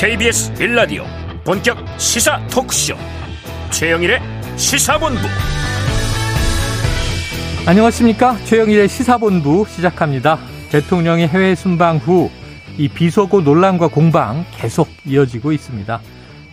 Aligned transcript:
KBS 0.00 0.54
빌라디오 0.54 1.04
본격 1.44 1.76
시사 1.98 2.40
토크쇼. 2.46 2.94
최영일의 3.72 4.20
시사본부. 4.56 5.18
안녕하십니까? 7.66 8.36
최영일의 8.44 8.88
시사본부 8.88 9.66
시작합니다. 9.68 10.38
대통령의 10.70 11.26
해외 11.26 11.56
순방 11.56 11.96
후 11.96 12.30
이 12.78 12.86
비속어 12.86 13.40
논란과 13.40 13.88
공방 13.88 14.44
계속 14.52 14.86
이어지고 15.04 15.50
있습니다. 15.50 16.00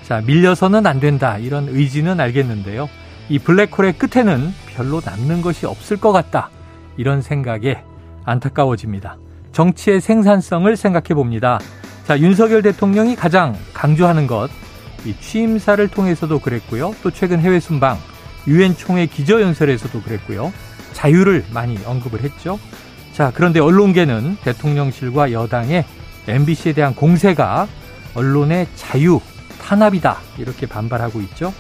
자 0.02 0.22
밀려서는 0.22 0.88
안 0.88 1.00
된다 1.00 1.38
이런 1.38 1.68
의지는 1.70 2.20
알겠는데요. 2.20 2.90
이 3.30 3.38
블랙홀의 3.38 3.94
끝에는 4.00 4.52
별로 4.76 5.02
남는 5.06 5.44
것이 5.44 5.68
없을 5.68 5.98
것 5.98 6.12
같다 6.12 6.50
이런 6.98 7.22
생각에 7.22 7.84
안타까워집니다. 8.24 9.18
정치의 9.52 10.02
생산성을 10.02 10.76
생각해 10.76 11.14
봅니다 11.14 11.60
자, 12.06 12.20
윤석열 12.20 12.62
대통령이 12.62 13.16
가장 13.16 13.58
강조하는 13.74 14.28
것, 14.28 14.50
이 15.06 15.16
취임사를 15.20 15.88
통해서도 15.88 16.38
그랬고요. 16.38 16.94
또 17.02 17.10
최근 17.10 17.40
해외 17.40 17.60
순방, 17.60 17.98
유엔 18.48 18.78
총회 18.78 19.08
기저연설에서도 19.08 20.04
그랬고요. 20.04 20.54
자유를 20.94 21.46
많이 21.52 21.80
언급을 21.84 22.22
했죠. 22.22 22.60
자, 23.12 23.32
그런데 23.34 23.60
언론계는 23.60 24.38
대통령실과 24.44 25.32
여당의 25.32 25.84
MBC에 26.28 26.74
대한 26.74 26.94
공세가 26.94 27.68
언론의 28.14 28.68
자유 28.76 29.20
탄압이다. 29.60 30.18
이렇게 30.38 30.68
반발하고 30.68 31.22
있죠. 31.22 31.52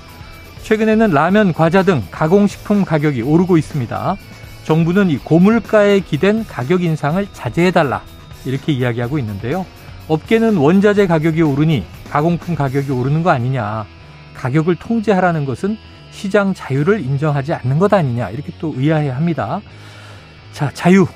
최근에는 0.62 1.10
라면, 1.10 1.54
과자 1.54 1.82
등 1.82 2.04
가공식품 2.12 2.86
가격이 2.86 3.24
오르고 3.24 3.58
있습니다. 3.58 4.16
정부는 4.64 5.10
이 5.10 5.18
고물가에 5.18 6.02
기댄 6.02 6.46
가격 6.46 6.84
인상을 6.84 7.28
자제해달라. 7.34 8.04
이렇게 8.46 8.74
이야기하고 8.74 9.18
있는데요. 9.18 9.66
업계는 10.08 10.58
원자재 10.58 11.08
가격이 11.08 11.42
오르니 11.42 11.84
가공품 12.10 12.56
가격이 12.56 12.92
오르는 12.92 13.24
거 13.24 13.32
아니냐. 13.32 13.86
가격을 14.36 14.76
통제하라는 14.76 15.46
것은 15.46 15.78
시장 16.12 16.54
자유를 16.54 17.02
인정하지 17.02 17.54
않는 17.54 17.80
것 17.80 17.94
아니냐. 17.94 18.30
이렇게 18.30 18.52
또 18.60 18.74
의아해 18.78 19.10
합니다. 19.10 19.62
자, 20.52 20.70
자유. 20.74 21.08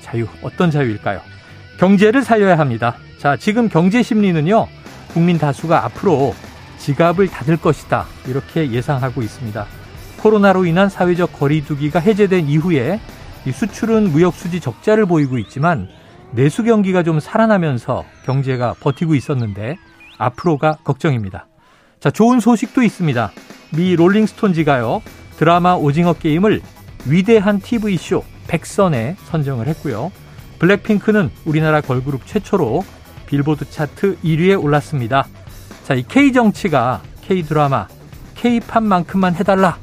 자유. 0.00 0.26
어떤 0.42 0.70
자유일까요? 0.70 1.20
경제를 1.78 2.22
살려야 2.22 2.58
합니다. 2.58 2.96
자, 3.18 3.36
지금 3.36 3.68
경제 3.68 4.02
심리는요. 4.02 4.68
국민 5.08 5.38
다수가 5.38 5.84
앞으로 5.84 6.34
지갑을 6.78 7.28
닫을 7.28 7.56
것이다. 7.56 8.06
이렇게 8.28 8.70
예상하고 8.70 9.22
있습니다. 9.22 9.66
코로나로 10.18 10.64
인한 10.64 10.88
사회적 10.88 11.32
거리두기가 11.38 11.98
해제된 12.00 12.48
이후에 12.48 13.00
수출은 13.52 14.12
무역 14.12 14.34
수지 14.34 14.60
적자를 14.60 15.06
보이고 15.06 15.38
있지만 15.38 15.88
내수 16.32 16.64
경기가 16.64 17.02
좀 17.02 17.20
살아나면서 17.20 18.04
경제가 18.24 18.74
버티고 18.80 19.14
있었는데 19.14 19.76
앞으로가 20.18 20.78
걱정입니다. 20.84 21.46
자, 22.00 22.10
좋은 22.10 22.40
소식도 22.40 22.82
있습니다. 22.82 23.32
미 23.76 23.96
롤링스톤지가요. 23.96 25.02
드라마 25.36 25.74
오징어 25.74 26.12
게임을 26.12 26.60
위대한 27.06 27.60
TV쇼 27.60 28.24
백선에 28.48 29.16
선정을 29.24 29.66
했고요. 29.68 30.12
블랙핑크는 30.58 31.30
우리나라 31.44 31.80
걸그룹 31.80 32.26
최초로 32.26 32.84
빌보드 33.26 33.70
차트 33.70 34.18
1위에 34.22 34.62
올랐습니다. 34.62 35.26
자, 35.84 35.94
이 35.94 36.02
K 36.02 36.32
정치가 36.32 37.02
K 37.22 37.42
드라마, 37.42 37.88
K 38.34 38.60
팝만큼만 38.60 39.34
해달라 39.34 39.78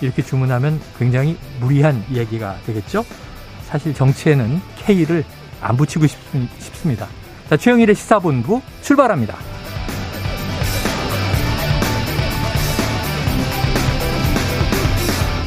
이렇게 0.00 0.22
주문하면 0.22 0.80
굉장히 0.98 1.38
무리한 1.60 2.04
이야기가 2.10 2.58
되겠죠. 2.66 3.04
사실 3.64 3.94
정치에는 3.94 4.60
K를 4.76 5.24
안 5.62 5.76
붙이고 5.76 6.06
싶, 6.06 6.18
습니다 6.58 7.06
자, 7.48 7.56
최영일의 7.56 7.94
시사본부 7.94 8.60
출발합니다. 8.82 9.36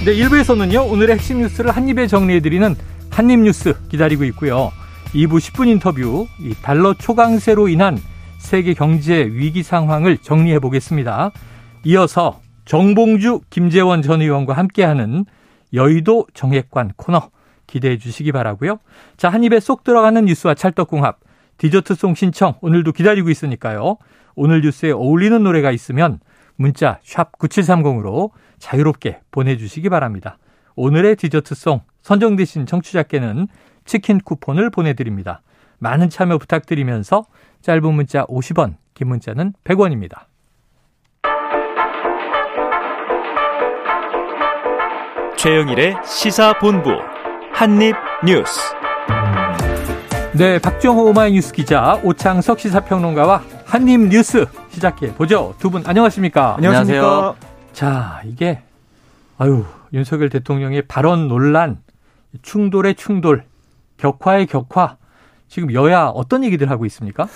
네, 0.05 0.13
1부에서는요, 0.13 0.91
오늘의 0.91 1.15
핵심 1.15 1.39
뉴스를 1.39 1.71
한입에 1.71 2.07
정리해드리는 2.07 2.75
한입뉴스 3.09 3.73
기다리고 3.89 4.23
있고요. 4.25 4.71
2부 5.13 5.39
10분 5.39 5.67
인터뷰, 5.67 6.27
이 6.39 6.53
달러 6.61 6.93
초강세로 6.93 7.69
인한 7.69 7.97
세계 8.37 8.75
경제 8.75 9.25
위기 9.25 9.63
상황을 9.63 10.19
정리해 10.19 10.59
보겠습니다. 10.59 11.31
이어서 11.85 12.39
정봉주, 12.65 13.41
김재원 13.49 14.03
전 14.03 14.21
의원과 14.21 14.53
함께하는 14.53 15.25
여의도 15.73 16.27
정액관 16.35 16.91
코너 16.97 17.29
기대해 17.67 17.97
주시기 17.97 18.31
바라고요. 18.31 18.79
자, 19.17 19.29
한 19.29 19.43
입에 19.43 19.59
쏙 19.59 19.83
들어가는 19.83 20.25
뉴스와 20.25 20.53
찰떡궁합, 20.53 21.19
디저트송 21.57 22.15
신청 22.15 22.55
오늘도 22.61 22.91
기다리고 22.91 23.29
있으니까요. 23.29 23.97
오늘 24.35 24.61
뉴스에 24.61 24.91
어울리는 24.91 25.41
노래가 25.41 25.71
있으면 25.71 26.19
문자 26.55 26.99
샵 27.03 27.37
9730으로 27.37 28.31
자유롭게 28.59 29.21
보내주시기 29.31 29.89
바랍니다. 29.89 30.37
오늘의 30.75 31.15
디저트송 31.15 31.81
선정되신 32.01 32.65
청취자께는 32.65 33.47
치킨 33.85 34.19
쿠폰을 34.19 34.69
보내드립니다. 34.69 35.41
많은 35.79 36.09
참여 36.09 36.37
부탁드리면서 36.37 37.25
짧은 37.61 37.93
문자 37.93 38.25
50원, 38.25 38.75
긴 38.93 39.09
문자는 39.09 39.53
100원입니다. 39.63 40.25
최영일의 45.37 45.97
시사본부 46.03 46.89
한입뉴스. 47.55 48.59
네, 50.33 50.59
박정호 50.59 51.05
오마이뉴스 51.05 51.53
기자, 51.53 51.97
오창석 52.03 52.59
시사평론가와 52.59 53.43
한입뉴스 53.65 54.45
시작해 54.69 55.13
보죠. 55.15 55.55
두 55.57 55.69
분 55.69 55.81
안녕하십니까? 55.85 56.55
안녕하세요. 56.57 57.35
자, 57.71 58.21
이게 58.25 58.61
아유 59.37 59.63
윤석열 59.93 60.29
대통령의 60.29 60.81
발언 60.81 61.29
논란, 61.29 61.77
충돌의 62.41 62.95
충돌, 62.95 63.45
격화의 63.97 64.47
격화. 64.47 64.97
지금 65.47 65.71
여야 65.73 66.07
어떤 66.07 66.43
얘기들 66.43 66.69
하고 66.69 66.85
있습니까? 66.87 67.29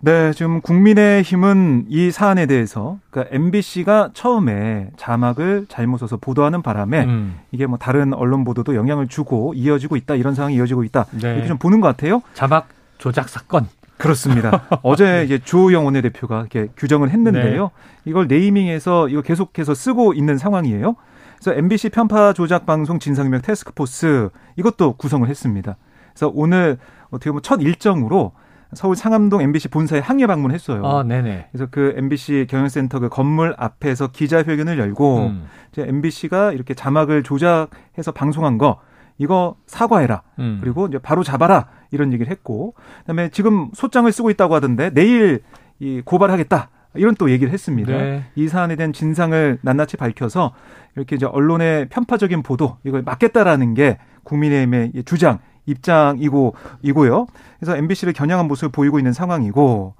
네, 0.00 0.32
지금 0.32 0.60
국민의힘은 0.60 1.86
이 1.88 2.10
사안에 2.10 2.46
대해서 2.46 2.98
그러니까 3.10 3.34
MBC가 3.34 4.10
처음에 4.12 4.90
자막을 4.96 5.66
잘못 5.68 5.98
써서 5.98 6.16
보도하는 6.18 6.62
바람에 6.62 7.04
음. 7.04 7.38
이게 7.50 7.66
뭐 7.66 7.78
다른 7.78 8.12
언론 8.12 8.44
보도도 8.44 8.74
영향을 8.74 9.08
주고 9.08 9.54
이어지고 9.54 9.96
있다 9.96 10.14
이런 10.14 10.34
상황이 10.34 10.54
이어지고 10.56 10.84
있다 10.84 11.06
네. 11.12 11.32
이렇게 11.32 11.48
좀 11.48 11.58
보는 11.58 11.80
것 11.80 11.88
같아요. 11.88 12.22
자막 12.34 12.68
조작 12.98 13.28
사건. 13.28 13.68
그렇습니다. 13.96 14.64
어제 14.82 15.24
이제 15.26 15.38
주호영 15.38 15.86
원내대표가 15.86 16.40
이렇게 16.40 16.68
규정을 16.76 17.10
했는데요. 17.10 17.62
네. 17.62 17.70
이걸 18.04 18.26
네이밍해서 18.28 19.08
이거 19.08 19.22
계속해서 19.22 19.74
쓰고 19.74 20.12
있는 20.12 20.36
상황이에요. 20.36 20.96
그래서 21.38 21.58
MBC 21.58 21.90
편파 21.90 22.34
조작 22.34 22.66
방송 22.66 22.98
진상명 22.98 23.40
테스크포스 23.42 24.28
이것도 24.56 24.94
구성을 24.94 25.26
했습니다. 25.26 25.76
그래서 26.12 26.30
오늘 26.34 26.78
어떻게 27.10 27.30
보면 27.30 27.42
첫 27.42 27.62
일정으로 27.62 28.32
서울 28.74 28.96
상암동 28.96 29.40
MBC 29.42 29.68
본사에 29.68 30.00
항의 30.00 30.26
방문했어요. 30.26 30.84
아, 30.84 31.02
네네. 31.02 31.48
그래서 31.50 31.66
그 31.70 31.94
MBC 31.96 32.46
경영센터 32.48 32.98
그 32.98 33.08
건물 33.08 33.54
앞에서 33.58 34.08
기자회견을 34.08 34.78
열고 34.78 35.26
음. 35.26 35.46
이제 35.72 35.84
MBC가 35.86 36.52
이렇게 36.52 36.74
자막을 36.74 37.22
조작해서 37.22 38.12
방송한 38.12 38.58
거 38.58 38.80
이거 39.18 39.56
사과해라. 39.66 40.22
음. 40.38 40.58
그리고 40.60 40.86
이제 40.86 40.98
바로 40.98 41.22
잡아라. 41.22 41.68
이런 41.92 42.12
얘기를 42.12 42.30
했고 42.30 42.74
그다음에 43.00 43.28
지금 43.28 43.70
소장을 43.72 44.10
쓰고 44.10 44.30
있다고 44.30 44.54
하던데 44.54 44.90
내일 44.90 45.42
이 45.78 46.02
고발하겠다. 46.04 46.70
이런 46.94 47.14
또 47.14 47.30
얘기를 47.30 47.52
했습니다. 47.52 47.92
네. 47.92 48.24
이 48.34 48.48
사안에 48.48 48.76
대한 48.76 48.92
진상을 48.92 49.58
낱낱이 49.62 49.96
밝혀서 49.96 50.52
이렇게 50.96 51.16
이제 51.16 51.26
언론의 51.26 51.88
편파적인 51.90 52.42
보도 52.42 52.78
이걸 52.84 53.02
막겠다라는 53.02 53.74
게 53.74 53.98
국민의힘의 54.24 54.92
주장 55.04 55.38
입장이고 55.66 56.54
이고요. 56.82 57.26
그래서 57.58 57.76
MBC를 57.76 58.12
겨냥한 58.12 58.48
모습을 58.48 58.70
보이고 58.70 58.98
있는 58.98 59.12
상황이고 59.12 59.94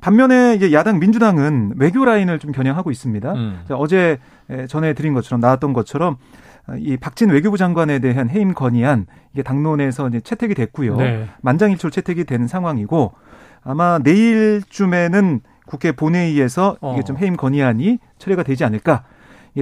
반면에 0.00 0.54
이제 0.54 0.72
야당 0.72 0.98
민주당은 0.98 1.74
외교 1.76 2.04
라인을 2.04 2.38
좀 2.38 2.52
겨냥하고 2.52 2.90
있습니다. 2.90 3.32
음. 3.32 3.60
어제 3.70 4.18
전해드린 4.68 5.14
것처럼 5.14 5.40
나왔던 5.40 5.72
것처럼 5.72 6.16
이 6.78 6.96
박진 6.96 7.30
외교부 7.30 7.56
장관에 7.56 7.98
대한 7.98 8.30
해임 8.30 8.54
건의안 8.54 9.06
이게 9.32 9.42
당론에서 9.42 10.08
이제 10.08 10.20
채택이 10.20 10.54
됐고요. 10.54 10.96
네. 10.96 11.26
만장일치로 11.42 11.90
채택이 11.90 12.24
된 12.24 12.46
상황이고 12.46 13.12
아마 13.62 13.98
내일쯤에는 14.02 15.40
국회 15.66 15.92
본회의에서 15.92 16.76
이게 16.78 17.00
어. 17.00 17.02
좀 17.02 17.18
해임 17.18 17.36
건의안이 17.36 17.98
처리가 18.18 18.42
되지 18.42 18.64
않을까 18.64 19.04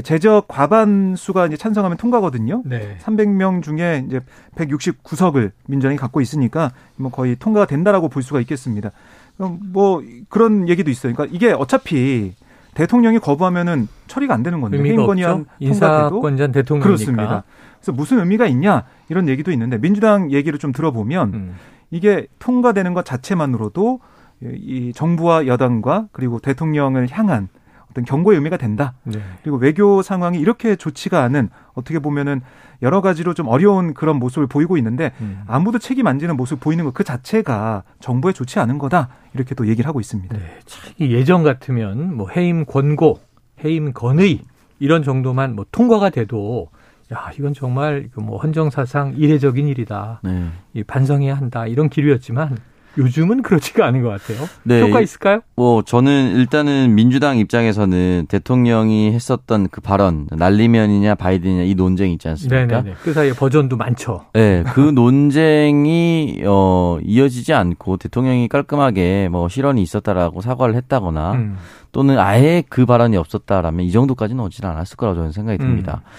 제적 0.02 0.48
과반수가 0.48 1.46
이제 1.46 1.56
찬성하면 1.56 1.96
통과거든요. 1.96 2.62
네. 2.64 2.96
300명 3.02 3.62
중에 3.62 4.04
이제 4.06 4.20
169석을 4.56 5.52
민주당이 5.66 5.96
갖고 5.96 6.20
있으니까 6.20 6.72
뭐 6.96 7.10
거의 7.10 7.36
통과가 7.36 7.66
된다라고 7.66 8.08
볼 8.08 8.22
수가 8.22 8.40
있겠습니다. 8.40 8.90
뭐 9.38 10.02
그런 10.28 10.68
얘기도 10.68 10.90
있어요. 10.90 11.14
그러니까 11.14 11.34
이게 11.34 11.52
어차피 11.52 12.34
대통령이 12.74 13.18
거부하면은 13.18 13.88
처리가 14.06 14.34
안 14.34 14.42
되는 14.42 14.60
건데 14.60 14.78
해임건의안 14.78 15.46
인사권자 15.58 16.48
대통령이니까 16.48 16.84
그렇습니다. 16.84 17.44
그래서 17.78 17.92
무슨 17.92 18.20
의미가 18.20 18.46
있냐 18.46 18.84
이런 19.08 19.28
얘기도 19.28 19.50
있는데 19.52 19.78
민주당 19.78 20.32
얘기를 20.32 20.58
좀 20.58 20.72
들어보면 20.72 21.34
음. 21.34 21.54
이게 21.90 22.26
통과되는 22.38 22.94
것 22.94 23.04
자체만으로도 23.04 24.00
이 24.42 24.92
정부와 24.94 25.46
여당과 25.46 26.08
그리고 26.12 26.38
대통령을 26.38 27.08
향한 27.10 27.48
어떤 27.90 28.04
경고의 28.04 28.36
의미가 28.36 28.56
된다. 28.56 28.94
네. 29.04 29.20
그리고 29.42 29.56
외교 29.56 30.02
상황이 30.02 30.38
이렇게 30.38 30.76
좋지가 30.76 31.22
않은 31.24 31.48
어떻게 31.74 31.98
보면은 31.98 32.40
여러 32.82 33.00
가지로 33.00 33.34
좀 33.34 33.48
어려운 33.48 33.94
그런 33.94 34.16
모습을 34.18 34.46
보이고 34.46 34.76
있는데 34.76 35.12
음. 35.20 35.42
아무도 35.46 35.78
책임 35.78 36.06
안 36.06 36.18
지는 36.18 36.36
모습 36.36 36.60
보이는 36.60 36.84
것 36.84 36.92
그 36.92 37.04
자체가 37.04 37.84
정부에 38.00 38.32
좋지 38.32 38.58
않은 38.60 38.78
거다. 38.78 39.08
이렇게 39.34 39.54
또 39.54 39.66
얘기를 39.68 39.86
하고 39.88 40.00
있습니다. 40.00 40.36
네. 40.36 40.58
예전 41.00 41.42
같으면 41.42 42.16
뭐 42.16 42.28
해임 42.28 42.64
권고, 42.64 43.20
해임 43.64 43.92
건의 43.92 44.40
이런 44.80 45.02
정도만 45.02 45.54
뭐 45.54 45.64
통과가 45.70 46.10
돼도 46.10 46.68
야, 47.12 47.30
이건 47.38 47.54
정말 47.54 48.08
뭐 48.16 48.38
헌정사상 48.38 49.14
이례적인 49.16 49.66
일이다. 49.66 50.20
네. 50.22 50.82
반성해야 50.86 51.34
한다. 51.34 51.66
이런 51.66 51.88
기류였지만 51.88 52.56
요즘은 52.98 53.42
그렇지가 53.42 53.86
않은 53.86 54.02
것 54.02 54.08
같아요. 54.08 54.46
네. 54.64 54.82
효과 54.82 55.00
있을까요? 55.00 55.40
뭐 55.56 55.82
저는 55.82 56.36
일단은 56.36 56.94
민주당 56.94 57.38
입장에서는 57.38 58.26
대통령이 58.28 59.12
했었던 59.12 59.68
그 59.70 59.80
발언 59.80 60.26
날리면이냐 60.30 61.14
바이든이냐 61.14 61.62
이 61.62 61.74
논쟁이 61.74 62.12
있지 62.14 62.28
않습니까? 62.28 62.66
네네네. 62.66 62.96
그 63.02 63.12
사이에 63.12 63.32
버전도 63.32 63.76
많죠. 63.76 64.26
네, 64.34 64.64
그 64.74 64.80
논쟁이 64.92 66.42
어 66.44 66.98
이어지지 67.02 67.54
않고 67.54 67.96
대통령이 67.98 68.48
깔끔하게 68.48 69.28
뭐 69.30 69.48
실언이 69.48 69.80
있었다라고 69.80 70.40
사과를 70.40 70.74
했다거나 70.74 71.32
음. 71.32 71.56
또는 71.92 72.18
아예 72.18 72.62
그 72.68 72.84
발언이 72.84 73.16
없었다라면 73.16 73.86
이 73.86 73.92
정도까지는 73.92 74.42
오지는 74.42 74.70
않았을 74.70 74.96
거라고 74.96 75.16
저는 75.16 75.32
생각이 75.32 75.58
듭니다. 75.58 76.02
음. 76.04 76.10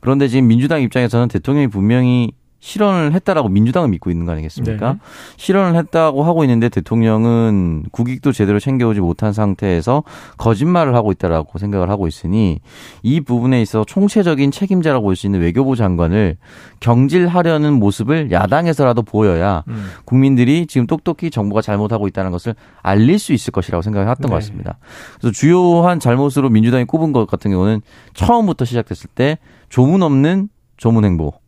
그런데 0.00 0.28
지금 0.28 0.48
민주당 0.48 0.82
입장에서는 0.82 1.28
대통령이 1.28 1.68
분명히 1.68 2.32
실언을 2.64 3.12
했다라고 3.12 3.50
민주당은 3.50 3.90
믿고 3.90 4.10
있는 4.10 4.24
거 4.24 4.32
아니겠습니까? 4.32 4.94
네. 4.94 4.98
실언을 5.36 5.78
했다고 5.78 6.24
하고 6.24 6.44
있는데 6.44 6.70
대통령은 6.70 7.84
국익도 7.92 8.32
제대로 8.32 8.58
챙겨오지 8.58 9.00
못한 9.00 9.34
상태에서 9.34 10.02
거짓말을 10.38 10.94
하고 10.94 11.12
있다라고 11.12 11.58
생각을 11.58 11.90
하고 11.90 12.08
있으니 12.08 12.60
이 13.02 13.20
부분에 13.20 13.60
있어 13.60 13.84
총체적인 13.84 14.50
책임자라고 14.50 15.04
볼 15.04 15.14
수 15.14 15.26
있는 15.26 15.40
외교부 15.40 15.76
장관을 15.76 16.38
경질하려는 16.80 17.74
모습을 17.74 18.32
야당에서라도 18.32 19.02
보여야 19.02 19.62
음. 19.68 19.90
국민들이 20.06 20.66
지금 20.66 20.86
똑똑히 20.86 21.30
정부가 21.30 21.60
잘못하고 21.60 22.08
있다는 22.08 22.30
것을 22.30 22.54
알릴 22.82 23.18
수 23.18 23.34
있을 23.34 23.52
것이라고 23.52 23.82
생각을 23.82 24.08
했던 24.08 24.22
네. 24.22 24.28
것 24.30 24.34
같습니다. 24.36 24.78
그래서 25.20 25.32
주요한 25.32 26.00
잘못으로 26.00 26.48
민주당이 26.48 26.86
꼽은 26.86 27.12
것 27.12 27.26
같은 27.26 27.50
경우는 27.50 27.82
처음부터 28.14 28.64
시작됐을 28.64 29.10
때 29.14 29.38
조문 29.68 30.02
없는 30.02 30.48
조문 30.78 31.04
행보. 31.04 31.43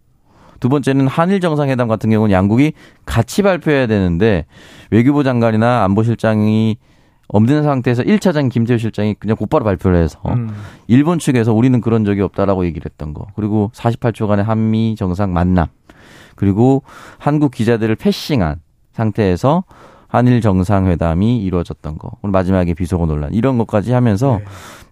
두 0.60 0.68
번째는 0.68 1.06
한일 1.06 1.40
정상회담 1.40 1.88
같은 1.88 2.10
경우는 2.10 2.32
양국이 2.32 2.72
같이 3.04 3.42
발표해야 3.42 3.86
되는데 3.86 4.46
외교부 4.90 5.24
장관이나 5.24 5.84
안보실장이 5.84 6.76
없는 7.28 7.62
상태에서 7.64 8.02
1차장 8.04 8.50
김재우 8.50 8.78
실장이 8.78 9.14
그냥 9.14 9.36
곧바로 9.36 9.64
발표를 9.64 10.00
해서 10.00 10.20
음. 10.26 10.50
일본 10.86 11.18
측에서 11.18 11.52
우리는 11.52 11.80
그런 11.80 12.04
적이 12.04 12.22
없다라고 12.22 12.64
얘기를 12.66 12.88
했던 12.88 13.14
거. 13.14 13.26
그리고 13.34 13.70
48초간의 13.74 14.44
한미 14.44 14.94
정상 14.96 15.32
만남. 15.32 15.66
그리고 16.36 16.82
한국 17.18 17.50
기자들을 17.50 17.96
패싱한 17.96 18.60
상태에서 18.92 19.64
한일 20.16 20.40
정상회담이 20.40 21.42
이루어졌던 21.44 21.98
거. 21.98 22.12
오늘 22.22 22.32
마지막에 22.32 22.72
비속어 22.72 23.04
논란 23.04 23.34
이런 23.34 23.58
것까지 23.58 23.92
하면서 23.92 24.38
네. 24.38 24.44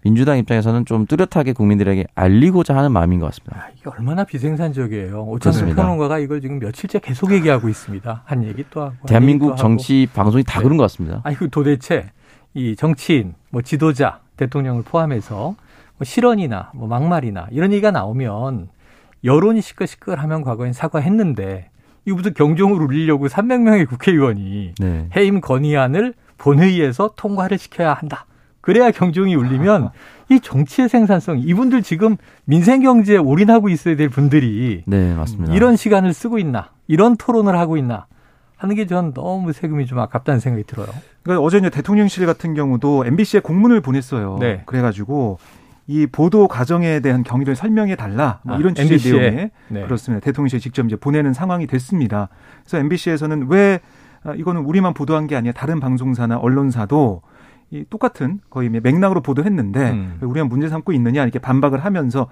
민주당 0.03 0.37
입장에서는 0.37 0.85
좀 0.85 1.07
뚜렷하게 1.07 1.55
국민들에게 1.55 2.05
알리고자 2.15 2.77
하는 2.77 2.93
마음인 2.93 3.21
것 3.21 3.27
같습니다. 3.27 3.57
아, 3.57 3.71
이게 3.75 3.89
얼마나 3.89 4.25
비생산적이에요. 4.25 5.25
오찬수 5.25 5.65
평론가가 5.75 6.19
이걸 6.19 6.43
지금 6.43 6.59
며칠째 6.59 6.99
계속 6.99 7.33
얘기하고 7.33 7.71
있습니다. 7.71 8.23
한 8.27 8.45
얘기 8.45 8.67
또 8.69 8.83
하고. 8.83 8.95
대한민국 9.07 9.57
정치 9.57 10.07
하고. 10.11 10.25
방송이 10.25 10.45
다 10.45 10.59
네. 10.59 10.65
그런 10.65 10.77
것 10.77 10.83
같습니다. 10.85 11.23
아니 11.25 11.37
그 11.37 11.49
도대체 11.49 12.11
이 12.53 12.77
정치인, 12.77 13.33
뭐 13.49 13.63
지도자, 13.63 14.21
대통령을 14.37 14.83
포함해서 14.83 15.37
뭐 15.97 16.05
실언이나 16.05 16.71
뭐 16.75 16.87
막말이나 16.87 17.49
이런 17.51 17.73
얘기가 17.73 17.91
나오면 17.91 18.69
여론이 19.25 19.63
시끌시끌하면 19.63 20.43
과거엔 20.43 20.75
사과했는데 20.75 21.71
이거 22.07 22.17
무슨 22.17 22.35
경종을 22.35 22.81
울리려고 22.83 23.29
300명의 23.29 23.89
국회의원이 23.89 24.75
네. 24.79 25.09
해임 25.17 25.41
건의안을 25.41 26.15
본회의에서 26.39 27.13
통과를 27.17 27.59
시켜야 27.59 27.95
한다. 27.95 28.27
그래야 28.61 28.91
경종이 28.91 29.35
울리면 29.35 29.91
이 30.31 30.41
정치의 30.41 30.89
생산성 30.89 31.41
이분들 31.41 31.83
지금 31.83 32.17
민생 32.45 32.81
경제에 32.81 33.19
올인하고 33.19 33.69
있어야 33.69 33.95
될 33.97 34.09
분들이 34.09 34.83
네, 34.87 35.15
맞습니다. 35.15 35.53
이런 35.55 35.77
시간을 35.77 36.15
쓰고 36.15 36.39
있나 36.39 36.71
이런 36.89 37.17
토론을 37.17 37.59
하고 37.59 37.77
있나 37.77 38.07
하는 38.57 38.75
게 38.77 38.87
전 38.87 39.13
너무 39.13 39.53
세금이 39.53 39.85
좀 39.87 39.99
아깝다는 39.99 40.41
생각이 40.41 40.65
들어요. 40.65 40.87
그러니까 41.23 41.45
어제 41.45 41.59
이제 41.59 41.69
대통령실 41.69 42.25
같은 42.25 42.55
경우도 42.55 43.05
MBC에 43.07 43.41
공문을 43.41 43.83
보냈어요. 43.83 44.39
네. 44.41 44.63
그래가지고 44.65 45.39
이 45.87 46.07
보도 46.07 46.49
과정에 46.49 47.01
대한 47.01 47.23
경위를 47.23 47.55
설명해 47.55 47.97
달라 47.97 48.41
뭐 48.43 48.57
아, 48.57 48.59
이런 48.59 48.75
취지의 48.75 49.21
내용에 49.21 49.51
네. 49.69 49.83
그렇습니다. 49.83 50.25
대통령실 50.25 50.61
직접 50.61 50.87
이제 50.87 50.97
보내는 50.97 51.35
상황이 51.35 51.67
됐습니다. 51.67 52.29
그래서 52.63 52.79
MBC에서는 52.79 53.49
왜 53.49 53.81
아, 54.23 54.35
이거는 54.35 54.63
우리만 54.63 54.95
보도한 54.95 55.27
게 55.27 55.37
아니라 55.37 55.53
다른 55.53 55.81
방송사나 55.81 56.39
언론사도 56.39 57.23
이 57.71 57.85
똑같은 57.91 58.41
거의 58.51 58.69
맥락으로 58.69 59.21
보도했는데 59.21 59.91
음. 59.91 60.19
우리가 60.23 60.47
문제 60.47 60.69
삼고 60.69 60.93
있느냐 60.93 61.23
이렇게 61.23 61.39
반박을 61.39 61.85
하면서 61.85 62.29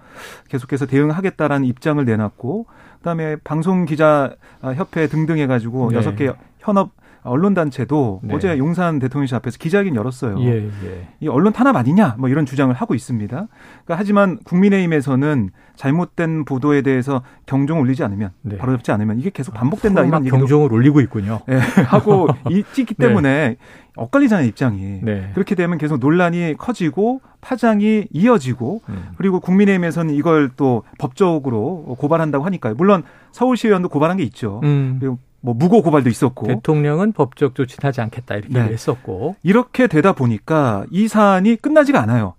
계속해서 0.48 0.86
대응하겠다라는 0.86 1.66
입장을 1.66 2.02
내놨고 2.02 2.66
그다음에 2.98 3.36
방송 3.36 3.84
기자 3.84 4.34
협회 4.62 5.08
등등 5.08 5.38
해가지고 5.38 5.90
네. 5.90 5.96
여섯 5.96 6.10
네. 6.10 6.26
개 6.26 6.32
현업 6.58 6.92
언론 7.24 7.54
단체도 7.54 8.20
네. 8.24 8.34
어제 8.34 8.58
용산 8.58 8.98
대통령실 8.98 9.36
앞에서 9.36 9.58
기자회견 9.58 9.94
열었어요. 9.94 10.40
예, 10.40 10.66
예. 10.66 11.08
이 11.20 11.28
언론 11.28 11.52
탄압 11.52 11.76
아니냐 11.76 12.16
뭐 12.18 12.28
이런 12.28 12.46
주장을 12.46 12.74
하고 12.74 12.94
있습니다. 12.94 13.34
그러니까 13.36 13.96
하지만 13.96 14.38
국민의힘에서는 14.44 15.50
잘못된 15.76 16.44
보도에 16.44 16.82
대해서 16.82 17.22
경종을 17.46 17.82
울리지 17.84 18.02
않으면 18.02 18.30
네. 18.42 18.56
바로 18.56 18.72
잡지 18.72 18.90
않으면 18.92 19.18
이게 19.20 19.30
계속 19.30 19.54
반복된다 19.54 20.04
이런 20.04 20.22
얘기도 20.22 20.36
경종을 20.36 20.72
울리고 20.72 21.00
있군요. 21.00 21.40
네, 21.46 21.58
하고 21.58 22.28
있기 22.50 22.86
네. 22.86 22.94
때문에 22.94 23.56
엇갈리잖아요 23.94 24.46
입장이. 24.48 25.00
네. 25.02 25.30
그렇게 25.34 25.54
되면 25.54 25.78
계속 25.78 25.98
논란이 25.98 26.56
커지고 26.58 27.20
파장이 27.40 28.08
이어지고 28.10 28.82
음. 28.88 29.10
그리고 29.16 29.38
국민의힘에서는 29.40 30.14
이걸 30.14 30.50
또 30.56 30.82
법적으로 30.98 31.96
고발한다고 31.98 32.44
하니까요. 32.44 32.74
물론 32.74 33.04
서울시의원도 33.32 33.88
고발한 33.88 34.16
게 34.16 34.22
있죠. 34.24 34.60
음. 34.64 34.96
그리고 34.98 35.18
뭐 35.42 35.54
무고 35.54 35.82
고발도 35.82 36.08
있었고 36.08 36.46
대통령은 36.46 37.12
법적 37.12 37.54
조치는 37.54 37.86
하지 37.86 38.00
않겠다 38.00 38.36
이렇게 38.36 38.54
네. 38.54 38.60
했었고 38.60 39.36
이렇게 39.42 39.88
되다 39.88 40.12
보니까 40.12 40.86
이 40.90 41.08
사안이 41.08 41.56
끝나지가 41.56 42.00
않아요. 42.00 42.34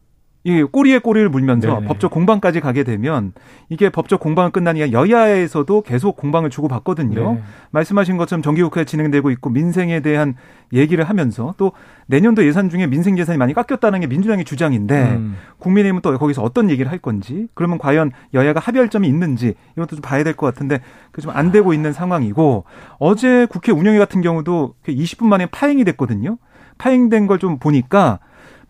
이 0.45 0.61
꼬리에 0.61 0.99
꼬리를 0.99 1.29
물면서 1.29 1.67
네네. 1.75 1.87
법적 1.87 2.11
공방까지 2.11 2.59
가게 2.59 2.83
되면 2.83 3.31
이게 3.69 3.89
법적 3.89 4.19
공방은 4.19 4.51
끝나니까 4.51 4.91
여야에서도 4.91 5.81
계속 5.83 6.17
공방을 6.17 6.49
주고받거든요. 6.49 7.33
네. 7.35 7.43
말씀하신 7.71 8.17
것처럼 8.17 8.41
정기국회가 8.41 8.83
진행되고 8.83 9.31
있고 9.31 9.49
민생에 9.49 10.01
대한 10.01 10.35
얘기를 10.73 11.05
하면서 11.05 11.53
또 11.55 11.71
내년도 12.07 12.45
예산 12.45 12.69
중에 12.69 12.87
민생 12.87 13.17
예산이 13.17 13.37
많이 13.37 13.53
깎였다는 13.53 14.01
게 14.01 14.07
민주당의 14.07 14.43
주장인데 14.43 15.11
음. 15.13 15.37
국민의힘은 15.59 16.01
또 16.01 16.17
거기서 16.17 16.43
어떤 16.43 16.69
얘기를 16.69 16.91
할 16.91 16.99
건지 16.99 17.47
그러면 17.53 17.77
과연 17.77 18.11
여야가 18.33 18.59
합의할 18.59 18.89
점이 18.89 19.07
있는지 19.07 19.53
이것도 19.77 19.95
좀 19.95 20.01
봐야 20.01 20.25
될 20.25 20.33
것 20.35 20.45
같은데 20.47 20.81
그 21.13 21.21
좀 21.21 21.31
안 21.33 21.53
되고 21.53 21.73
있는 21.73 21.93
상황이고 21.93 22.65
어제 22.99 23.47
국회 23.49 23.71
운영위 23.71 23.97
같은 23.97 24.19
경우도 24.21 24.73
20분 24.87 25.25
만에 25.25 25.45
파행이 25.45 25.85
됐거든요. 25.85 26.37
파행된 26.79 27.27
걸 27.27 27.37
좀 27.39 27.59
보니까 27.59 28.19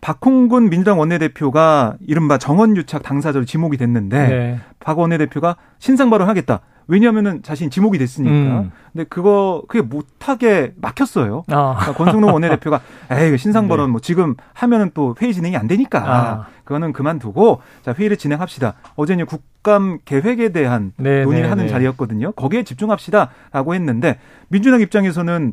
박홍근 0.04 0.68
민주당 0.68 0.98
원내대표가 0.98 1.94
이른바 2.06 2.36
정원유착 2.36 3.02
당사자로 3.02 3.46
지목이 3.46 3.78
됐는데 3.78 4.28
네. 4.28 4.60
박 4.78 4.98
원내대표가 4.98 5.56
신상 5.78 6.10
발언하겠다. 6.10 6.60
왜냐하면은 6.88 7.42
자신 7.42 7.70
지목이 7.70 7.96
됐으니까. 7.96 8.34
음. 8.34 8.72
근데 8.92 9.04
그거 9.04 9.62
그게 9.66 9.80
못하게 9.80 10.74
막혔어요. 10.76 11.44
아. 11.48 11.76
그러니까 11.80 11.92
권성동 11.94 12.34
원내대표가 12.34 12.82
에이 13.12 13.38
신상 13.38 13.66
발언 13.66 13.86
네. 13.86 13.92
뭐 13.92 14.00
지금 14.02 14.34
하면은 14.52 14.90
또 14.92 15.14
회의 15.22 15.32
진행이 15.32 15.56
안 15.56 15.66
되니까 15.66 16.00
아. 16.04 16.46
그거는 16.64 16.92
그만두고 16.92 17.60
자 17.82 17.94
회의를 17.96 18.16
진행합시다. 18.16 18.74
어제는 18.96 19.26
국감 19.26 19.98
계획에 20.04 20.50
대한 20.50 20.92
네, 20.96 21.22
논의를 21.22 21.44
네, 21.44 21.48
하는 21.48 21.64
네. 21.66 21.70
자리였거든요. 21.70 22.32
거기에 22.32 22.62
집중합시다라고 22.64 23.74
했는데 23.74 24.18
민주당 24.48 24.80
입장에서는 24.80 25.52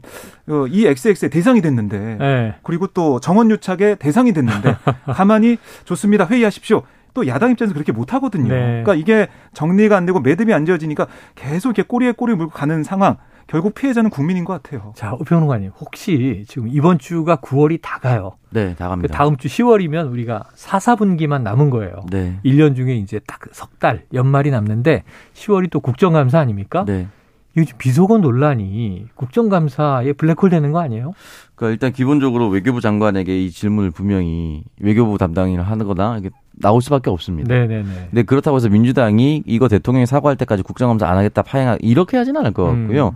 어, 0.50 0.65
이 0.68 0.86
XX의 0.88 1.30
대상이 1.30 1.62
됐는데 1.62 2.18
네. 2.20 2.56
그리고 2.63 2.88
또 2.88 3.20
정원 3.20 3.51
유착의 3.51 3.98
대상이 3.98 4.34
됐는데 4.34 4.75
가만히 5.13 5.58
좋습니다 5.86 6.25
회의하십시오. 6.25 6.84
또 7.13 7.27
야당 7.27 7.51
입장에서 7.51 7.74
그렇게 7.74 7.91
못 7.91 8.13
하거든요. 8.13 8.53
네. 8.53 8.84
그러니까 8.84 8.96
이게 8.96 9.27
정리가 9.53 9.98
안 9.98 10.06
되고 10.06 10.20
매듭이 10.20 10.53
안 10.53 10.65
지어지니까 10.65 11.08
계속 11.36 11.70
이렇게 11.70 11.84
꼬리에 11.84 12.13
꼬리 12.13 12.36
물고 12.36 12.51
가는 12.51 12.84
상황. 12.84 13.18
결국 13.51 13.75
피해자는 13.75 14.10
국민인 14.10 14.46
것 14.46 14.53
같아요. 14.63 14.93
자, 14.96 15.12
오평론가님, 15.12 15.72
혹시 15.77 16.46
지금 16.48 16.70
이번 16.70 16.98
주가 16.98 17.36
9월이 17.36 17.79
다 17.81 18.00
가요. 18.00 18.38
네, 18.50 18.75
다 18.75 18.88
갑니다. 18.88 19.12
그 19.12 19.13
다음 19.13 19.36
주 19.36 19.50
10월이면 19.50 20.10
우리가 20.10 20.46
4, 20.55 20.77
4분기만 20.77 21.41
남은 21.41 21.70
거예요. 21.70 22.05
네. 22.10 22.39
1년 22.46 22.77
중에 22.77 22.96
이제 22.96 23.20
딱 23.27 23.41
석 23.51 23.79
달, 23.79 24.05
연말이 24.13 24.51
남는데 24.51 25.03
10월이 25.34 25.70
또 25.70 25.81
국정감사 25.81 26.39
아닙니까? 26.39 26.86
네. 26.86 27.08
이거 27.58 27.70
비속어 27.77 28.20
논란이 28.20 29.08
국정감사에 29.15 30.13
블랙홀 30.13 30.50
되는 30.50 30.72
거 30.72 30.79
아니에요? 30.79 31.12
그러니까 31.55 31.74
일단 31.74 31.91
기본적으로 31.91 32.48
외교부 32.48 32.79
장관에게 32.79 33.43
이 33.43 33.51
질문을 33.51 33.91
분명히 33.91 34.63
외교부 34.79 35.17
담당인을 35.17 35.67
하거나 35.67 36.17
이게 36.17 36.29
나올 36.62 36.82
수밖에 36.82 37.10
없습니다. 37.10 37.53
네네네. 37.53 37.84
근데 38.10 38.24
그렇다고 38.24 38.58
해서 38.58 38.70
민주당이 38.70 39.44
이거 39.46 39.68
대통령이 39.68 40.06
사과할 40.06 40.38
때까지 40.38 40.63
국정감사 40.63 41.08
안 41.08 41.18
하겠다 41.18 41.41
파행하 41.41 41.77
이렇게 41.82 42.18
하진 42.18 42.38
않을 42.38 42.51
것 42.51 42.65
같고요. 42.65 43.08
음. 43.08 43.12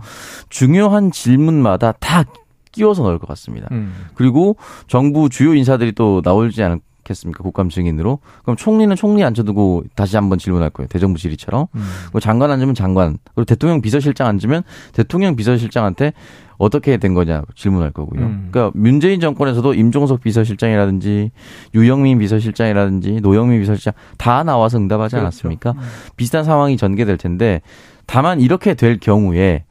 중요한 0.48 1.10
질문마다 1.10 1.92
다 1.92 2.24
끼워서 2.72 3.02
넣을 3.04 3.18
것 3.18 3.26
같습니다. 3.28 3.68
음. 3.72 3.94
그리고 4.14 4.56
정부 4.86 5.28
주요 5.28 5.54
인사들이 5.54 5.92
또 5.92 6.20
나올지 6.22 6.62
않을 6.62 6.80
겠습니까 7.06 7.42
국감 7.42 7.68
증인으로 7.68 8.18
그럼 8.42 8.56
총리는 8.56 8.94
총리 8.96 9.24
앉혀두고 9.24 9.84
다시 9.94 10.16
한번 10.16 10.38
질문할 10.38 10.70
거예요 10.70 10.88
대정부 10.88 11.18
질의처럼 11.18 11.66
음. 11.74 11.84
그리고 12.06 12.20
장관 12.20 12.50
앉으면 12.50 12.74
장관 12.74 13.18
그리고 13.34 13.44
대통령 13.44 13.80
비서실장 13.80 14.26
앉으면 14.26 14.62
대통령 14.92 15.36
비서실장한테 15.36 16.12
어떻게 16.58 16.96
된 16.96 17.14
거냐 17.14 17.42
질문할 17.54 17.90
거고요. 17.90 18.22
음. 18.22 18.48
그러니까 18.50 18.72
문재인 18.78 19.20
정권에서도 19.20 19.74
임종석 19.74 20.22
비서실장이라든지 20.22 21.30
유영민 21.74 22.18
비서실장이라든지 22.18 23.20
노영민 23.20 23.60
비서실장 23.60 23.92
다 24.16 24.42
나와서 24.42 24.78
응답하지 24.78 25.12
그렇죠. 25.12 25.26
않았습니까? 25.26 25.72
음. 25.72 25.78
비슷한 26.16 26.44
상황이 26.44 26.76
전개될 26.76 27.18
텐데 27.18 27.60
다만 28.06 28.40
이렇게 28.40 28.74
될 28.74 28.98
경우에 28.98 29.64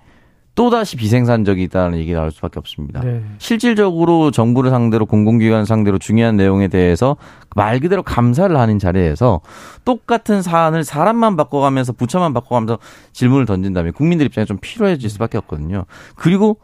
또다시 0.55 0.95
비생산적이다는 0.95 1.97
얘기 1.99 2.13
나올 2.13 2.31
수밖에 2.31 2.59
없습니다. 2.59 3.01
네. 3.01 3.21
실질적으로 3.37 4.31
정부를 4.31 4.71
상대로 4.71 5.05
공공기관 5.05 5.65
상대로 5.65 5.97
중요한 5.97 6.37
내용에 6.37 6.69
대해서 6.69 7.17
말 7.55 7.79
그대로 7.81 8.03
감사를 8.03 8.55
하는 8.57 8.79
자리에서 8.79 9.41
똑같은 9.83 10.41
사안을 10.41 10.85
사람만 10.85 11.35
바꿔가면서 11.35 11.93
부처만 11.93 12.33
바꿔가면서 12.33 12.79
질문을 13.11 13.45
던진다면 13.45 13.93
국민들 13.93 14.25
입장에 14.25 14.45
좀 14.45 14.57
필요해질 14.59 15.09
수밖에 15.09 15.37
없거든요. 15.37 15.85
그리고 16.15 16.57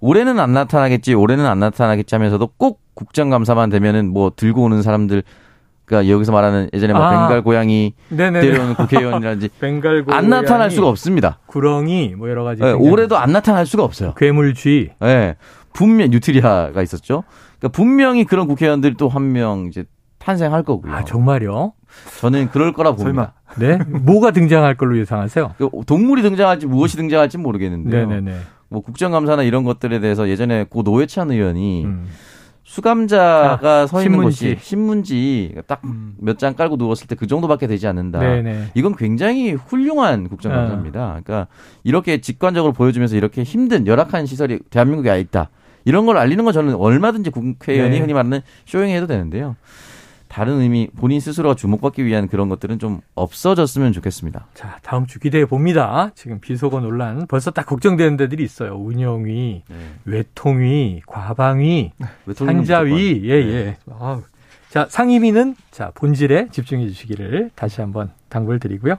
올해는 0.00 0.40
안 0.40 0.52
나타나겠지, 0.52 1.14
올해는 1.14 1.46
안 1.46 1.60
나타나겠지 1.60 2.14
하면서도 2.14 2.48
꼭 2.56 2.80
국정감사만 2.94 3.70
되면은 3.70 4.12
뭐 4.12 4.32
들고 4.34 4.62
오는 4.62 4.82
사람들 4.82 5.22
그러니까 5.92 6.10
여기서 6.10 6.32
말하는 6.32 6.70
예전에 6.72 6.94
뭐 6.94 7.02
아. 7.02 7.26
벵갈 7.28 7.42
고양이 7.42 7.92
데려오는 8.08 8.74
국회의원이라든지 8.74 9.48
bengal 9.60 10.02
안 10.08 10.30
나타날 10.30 10.70
수가 10.70 10.88
없습니다. 10.88 11.38
구렁이 11.46 12.14
뭐 12.16 12.30
여러 12.30 12.44
가지 12.44 12.62
네, 12.62 12.72
올해도 12.72 13.18
안 13.18 13.32
나타날 13.32 13.66
수가 13.66 13.84
없어요. 13.84 14.14
괴물쥐. 14.14 14.90
네. 15.00 15.36
분명 15.74 16.10
뉴트리아가 16.10 16.82
있었죠. 16.82 17.24
그러니까 17.58 17.76
분명히 17.76 18.24
그런 18.24 18.46
국회의원들이 18.46 18.94
또 18.96 19.08
한 19.08 19.32
명 19.32 19.66
이제 19.68 19.84
탄생할 20.18 20.62
거고요. 20.62 20.94
아 20.94 21.04
정말요? 21.04 21.72
저는 22.20 22.48
그럴 22.50 22.72
거라 22.72 22.92
봅니다. 22.92 23.34
설마. 23.54 23.76
네? 23.76 23.84
뭐가 23.84 24.30
등장할 24.30 24.76
걸로 24.76 24.98
예상하세요? 24.98 25.54
그 25.58 25.68
동물이 25.86 26.22
등장할지 26.22 26.66
무엇이 26.66 26.96
등장할지 26.96 27.36
모르겠는데요. 27.38 28.06
네네네. 28.08 28.36
뭐 28.70 28.80
국정감사나 28.80 29.42
이런 29.42 29.64
것들에 29.64 30.00
대해서 30.00 30.28
예전에 30.28 30.64
고 30.64 30.82
노회찬 30.82 31.30
의원이 31.30 31.84
음. 31.84 32.06
수감자가 32.64 33.58
아, 33.82 33.86
서 33.86 34.02
있는 34.02 34.12
신문지. 34.18 34.54
곳이 34.54 34.64
신문지 34.64 35.54
딱 35.66 35.82
몇장 36.18 36.52
음. 36.52 36.56
깔고 36.56 36.76
누웠을 36.76 37.06
때 37.06 37.14
그 37.14 37.26
정도밖에 37.26 37.66
되지 37.66 37.86
않는다. 37.86 38.18
네네. 38.18 38.70
이건 38.74 38.96
굉장히 38.96 39.52
훌륭한 39.52 40.28
국정감사입니다. 40.28 41.00
아. 41.00 41.20
그러니까 41.22 41.46
이렇게 41.84 42.20
직관적으로 42.20 42.72
보여주면서 42.72 43.16
이렇게 43.16 43.42
힘든 43.42 43.86
열악한 43.86 44.26
시설이 44.26 44.60
대한민국에 44.70 45.20
있다. 45.20 45.50
이런 45.84 46.06
걸 46.06 46.16
알리는 46.16 46.42
건 46.44 46.52
저는 46.52 46.74
얼마든지 46.74 47.30
국회의원이 47.30 47.94
네. 47.94 48.00
흔히 48.00 48.12
말하는 48.12 48.40
showing 48.66 48.90
해도 48.94 49.06
되는데요. 49.06 49.56
다른 50.32 50.60
의미 50.62 50.88
본인 50.96 51.20
스스로가 51.20 51.54
주목받기 51.54 52.06
위한 52.06 52.26
그런 52.26 52.48
것들은 52.48 52.78
좀 52.78 53.02
없어졌으면 53.14 53.92
좋겠습니다. 53.92 54.46
자 54.54 54.78
다음 54.82 55.06
주 55.06 55.20
기대해 55.20 55.44
봅니다. 55.44 56.10
지금 56.14 56.40
비속어 56.40 56.80
논란 56.80 57.26
벌써 57.26 57.50
딱 57.50 57.66
걱정되는 57.66 58.16
데들이 58.16 58.42
있어요. 58.42 58.76
운영위, 58.76 59.62
네. 59.68 59.76
외통위, 60.06 61.02
과방위, 61.06 61.92
네, 61.98 62.06
산자위, 62.34 63.28
예예. 63.28 63.44
네. 63.44 63.52
예. 63.52 63.76
아, 63.90 64.22
자 64.70 64.86
상임위는 64.88 65.54
자 65.70 65.92
본질에 65.94 66.48
집중해 66.50 66.88
주시기를 66.88 67.50
다시 67.54 67.82
한번 67.82 68.10
당부를 68.30 68.58
드리고요. 68.58 68.96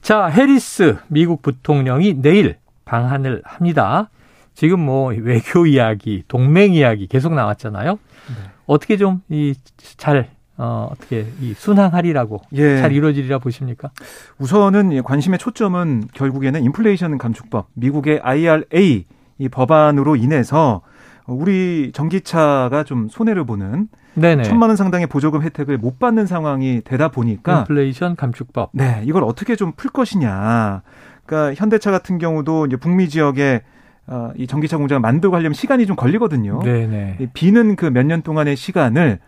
자 0.00 0.26
해리스 0.26 0.96
미국 1.08 1.42
부통령이 1.42 2.22
내일 2.22 2.58
방한을 2.84 3.42
합니다. 3.44 4.10
지금 4.54 4.78
뭐 4.78 5.12
외교 5.12 5.66
이야기, 5.66 6.22
동맹 6.28 6.72
이야기 6.72 7.08
계속 7.08 7.34
나왔잖아요. 7.34 7.94
네. 7.94 8.50
어떻게 8.66 8.96
좀 8.96 9.22
이 9.28 9.54
잘 9.96 10.28
어, 10.62 10.88
어떻게 10.92 11.26
이 11.40 11.54
순항하리라고 11.54 12.40
예. 12.52 12.78
잘 12.78 12.92
이루어지리라 12.92 13.40
보십니까? 13.40 13.90
우선은 14.38 15.02
관심의 15.02 15.40
초점은 15.40 16.04
결국에는 16.14 16.62
인플레이션 16.62 17.18
감축법, 17.18 17.66
미국의 17.74 18.20
IRA 18.22 19.06
이 19.38 19.48
법안으로 19.48 20.14
인해서 20.14 20.82
우리 21.26 21.90
전기차가 21.92 22.84
좀 22.84 23.08
손해를 23.08 23.44
보는 23.44 23.88
네네. 24.14 24.44
천만 24.44 24.68
원 24.68 24.76
상당의 24.76 25.08
보조금 25.08 25.42
혜택을 25.42 25.78
못 25.78 25.98
받는 25.98 26.26
상황이 26.26 26.80
되다 26.84 27.08
보니까 27.08 27.60
인플레이션 27.60 28.14
감축법. 28.14 28.70
네, 28.72 29.02
이걸 29.04 29.24
어떻게 29.24 29.56
좀 29.56 29.72
풀 29.76 29.90
것이냐. 29.90 30.82
그러니까 31.26 31.54
현대차 31.58 31.90
같은 31.90 32.18
경우도 32.18 32.66
이제 32.66 32.76
북미 32.76 33.08
지역에 33.08 33.62
어, 34.06 34.30
이 34.36 34.46
전기차 34.46 34.76
공장을 34.76 35.00
만들고 35.00 35.34
하려면 35.34 35.54
시간이 35.54 35.86
좀 35.86 35.96
걸리거든요. 35.96 36.60
네네. 36.62 37.30
비는 37.32 37.74
그 37.74 37.86
몇 37.86 38.04
년 38.06 38.22
동안의 38.22 38.54
시간을 38.56 39.18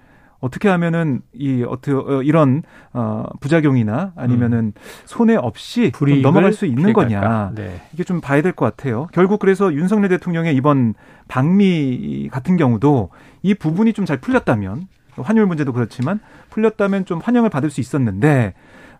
어떻게 0.41 0.69
하면은 0.69 1.23
이 1.33 1.64
어떻게 1.67 1.93
어, 1.93 2.23
이런 2.23 2.62
어 2.93 3.25
부작용이나 3.41 4.12
아니면은 4.17 4.59
음. 4.59 4.73
손해 5.07 5.37
없이 5.37 5.91
좀 5.93 6.23
넘어갈 6.23 6.53
수 6.53 6.67
있는 6.67 6.93
거냐 6.93 7.53
네. 7.55 7.81
이게 7.95 8.05
좀 8.05 8.21
봐야 8.21 8.43
될 8.43 8.53
것 8.53 8.67
같아요. 8.76 9.09
결국 9.12 9.38
그래서 9.41 9.73
윤석열 9.73 10.09
대통령의 10.11 10.55
이번 10.55 10.95
방미 11.29 12.29
같은 12.31 12.57
경우도 12.57 13.11
이 13.43 13.55
부분이 13.55 13.93
좀 13.93 14.05
잘 14.05 14.19
풀렸다면 14.19 14.87
환율 15.17 15.47
문제도 15.47 15.73
그렇지만 15.73 16.21
풀렸다면 16.50 17.05
좀 17.07 17.21
환영을 17.21 17.49
받을 17.49 17.71
수 17.71 17.81
있었는데 17.81 18.53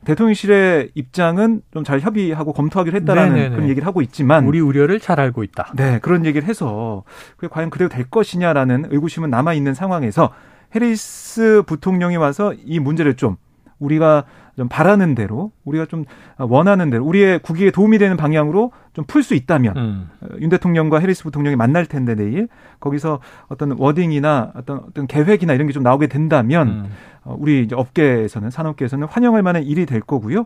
대통령실의 0.05 0.91
입장은 0.95 1.62
좀 1.73 1.85
잘 1.85 2.00
협의하고 2.00 2.53
검토하기로 2.53 2.97
했다라는 2.99 3.35
네네네. 3.35 3.55
그런 3.55 3.69
얘기를 3.69 3.87
하고 3.87 4.00
있지만 4.00 4.47
우리 4.47 4.61
우려를 4.61 5.00
잘 5.00 5.21
알고 5.21 5.43
있다. 5.45 5.73
네, 5.76 5.99
그런 6.00 6.25
얘기를 6.25 6.49
해서 6.49 7.05
그게 7.37 7.49
과연 7.49 7.69
그대로 7.71 7.88
될 7.91 8.05
것이냐라는 8.09 8.87
의구심은 8.91 9.29
남아 9.31 9.53
있는 9.55 9.75
상황에서 9.75 10.31
해리스 10.75 11.62
부통령이 11.66 12.16
와서 12.16 12.54
이 12.64 12.78
문제를 12.78 13.14
좀 13.14 13.37
우리가 13.78 14.25
좀 14.57 14.69
바라는 14.69 15.16
대로 15.16 15.50
우리가 15.64 15.85
좀 15.87 16.04
원하는 16.38 16.88
대로 16.88 17.04
우리의 17.04 17.40
국익에 17.40 17.73
도움이 17.73 17.99
되는 17.99 18.16
방향으로 18.16 18.71
좀 18.93 19.04
풀 19.09 19.25
수 19.25 19.35
있다면 19.35 19.76
음. 19.76 20.09
윤 20.40 20.49
대통령과 20.49 21.00
해리스 21.00 21.25
부통령이 21.25 21.57
만날 21.57 21.85
텐데 21.87 22.14
내일 22.14 22.47
거기서 22.78 23.19
어떤 23.49 23.73
wording이나 23.76 24.52
어떤 24.54 24.78
어떤 24.88 25.07
계획이나 25.09 25.54
이런 25.54 25.66
게 25.66 25.73
좀 25.73 25.83
나오게 25.83 26.07
된다면 26.07 26.69
음. 26.69 26.85
어, 27.25 27.37
우리 27.37 27.62
이제 27.64 27.75
업계에서는 27.75 28.50
산업계에서는 28.50 29.09
환영할 29.09 29.43
만한 29.43 29.64
일이 29.64 29.87
될 29.87 30.00
거고요. 30.00 30.45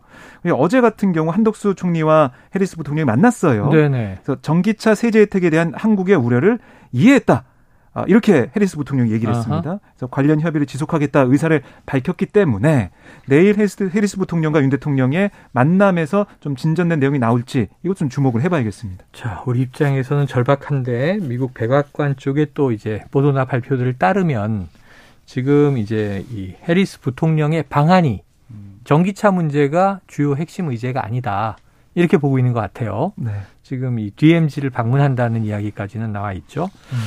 어제 0.54 0.80
같은 0.80 1.12
경우 1.12 1.30
한덕수 1.30 1.74
총리와 1.74 2.30
해리스 2.54 2.76
부통령이 2.78 3.04
만났어요. 3.04 3.68
네네. 3.68 4.20
그래서 4.22 4.40
전기차 4.40 4.94
세제 4.94 5.20
혜택에 5.20 5.50
대한 5.50 5.72
한국의 5.76 6.16
우려를 6.16 6.58
이해했다. 6.92 7.44
아, 7.98 8.04
이렇게 8.06 8.50
해리스 8.54 8.76
부통령이 8.76 9.12
얘기를 9.12 9.34
했습니다. 9.34 9.80
그래서 9.94 10.06
관련 10.06 10.40
협의를 10.40 10.66
지속하겠다 10.66 11.20
의사를 11.22 11.62
밝혔기 11.86 12.26
때문에 12.26 12.90
내일 13.26 13.56
해리스, 13.56 13.90
해리스 13.94 14.16
부통령과 14.18 14.62
윤 14.62 14.70
대통령의 14.70 15.30
만남에서 15.52 16.26
좀 16.40 16.56
진전된 16.56 17.00
내용이 17.00 17.18
나올지 17.18 17.68
이것 17.84 17.96
좀 17.96 18.08
주목을 18.08 18.42
해봐야겠습니다. 18.42 19.04
자, 19.12 19.42
우리 19.46 19.60
입장에서는 19.60 20.26
절박한데 20.26 21.18
미국 21.22 21.54
백악관 21.54 22.16
쪽에 22.16 22.46
또 22.54 22.72
이제 22.72 23.04
보도나 23.10 23.44
발표들을 23.44 23.98
따르면 23.98 24.68
지금 25.26 25.78
이제 25.78 26.24
이 26.30 26.54
해리스 26.68 27.00
부통령의 27.00 27.64
방안이 27.68 28.22
전기차 28.88 29.30
문제가 29.32 30.00
주요 30.06 30.34
핵심 30.34 30.70
의제가 30.70 31.04
아니다. 31.04 31.58
이렇게 31.94 32.16
보고 32.16 32.38
있는 32.38 32.54
것 32.54 32.60
같아요. 32.60 33.12
네. 33.16 33.32
지금 33.62 33.98
이 33.98 34.10
DMZ를 34.12 34.70
방문한다는 34.70 35.44
이야기까지는 35.44 36.10
나와 36.10 36.32
있죠. 36.32 36.70
음. 36.92 36.98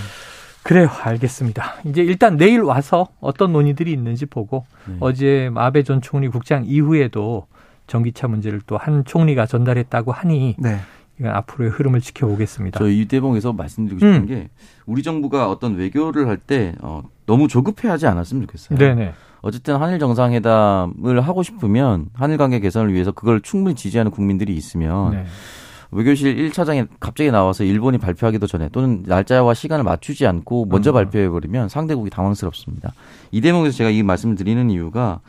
그래요. 0.63 0.87
알겠습니다. 0.89 1.75
이제 1.85 2.01
일단 2.03 2.37
내일 2.37 2.61
와서 2.61 3.07
어떤 3.19 3.51
논의들이 3.51 3.91
있는지 3.91 4.25
보고 4.25 4.65
네. 4.87 4.95
어제 4.99 5.49
아베 5.55 5.83
전 5.83 6.01
총리 6.01 6.27
국장 6.27 6.63
이후에도 6.65 7.47
전기차 7.87 8.27
문제를 8.27 8.61
또 8.67 8.77
한 8.77 9.03
총리가 9.03 9.45
전달했다고 9.47 10.11
하니 10.11 10.55
네. 10.59 10.77
이건 11.19 11.31
앞으로의 11.35 11.71
흐름을 11.71 12.01
지켜보겠습니다. 12.01 12.79
저 12.79 12.87
이 12.87 13.05
대목에서 13.05 13.53
말씀드리고 13.53 13.99
싶은 13.99 14.13
음. 14.13 14.25
게 14.27 14.49
우리 14.85 15.03
정부가 15.03 15.49
어떤 15.49 15.75
외교를 15.75 16.27
할 16.27 16.37
때 16.37 16.73
어, 16.81 17.01
너무 17.25 17.47
조급해하지 17.47 18.07
않았으면 18.07 18.43
좋겠어요. 18.47 18.77
네네. 18.77 19.13
어쨌든 19.41 19.77
한일 19.77 19.97
정상회담을 19.99 21.21
하고 21.21 21.41
싶으면 21.43 22.07
한일 22.13 22.37
관계 22.37 22.59
개선을 22.59 22.93
위해서 22.93 23.11
그걸 23.11 23.41
충분히 23.41 23.75
지지하는 23.75 24.11
국민들이 24.11 24.55
있으면 24.55 25.11
네. 25.11 25.25
외교실 25.91 26.49
1차장에 26.49 26.87
갑자기 26.99 27.31
나와서 27.31 27.63
일본이 27.63 27.97
발표하기도 27.97 28.47
전에 28.47 28.69
또는 28.69 29.03
날짜와 29.05 29.53
시간을 29.53 29.83
맞추지 29.83 30.25
않고 30.25 30.65
먼저 30.65 30.91
음. 30.91 30.93
발표해버리면 30.93 31.69
상대국이 31.69 32.09
당황스럽습니다. 32.09 32.93
이 33.31 33.41
대목에서 33.41 33.77
제가 33.77 33.89
이 33.89 34.01
말씀을 34.01 34.35
드리는 34.35 34.69
이유가 34.69 35.19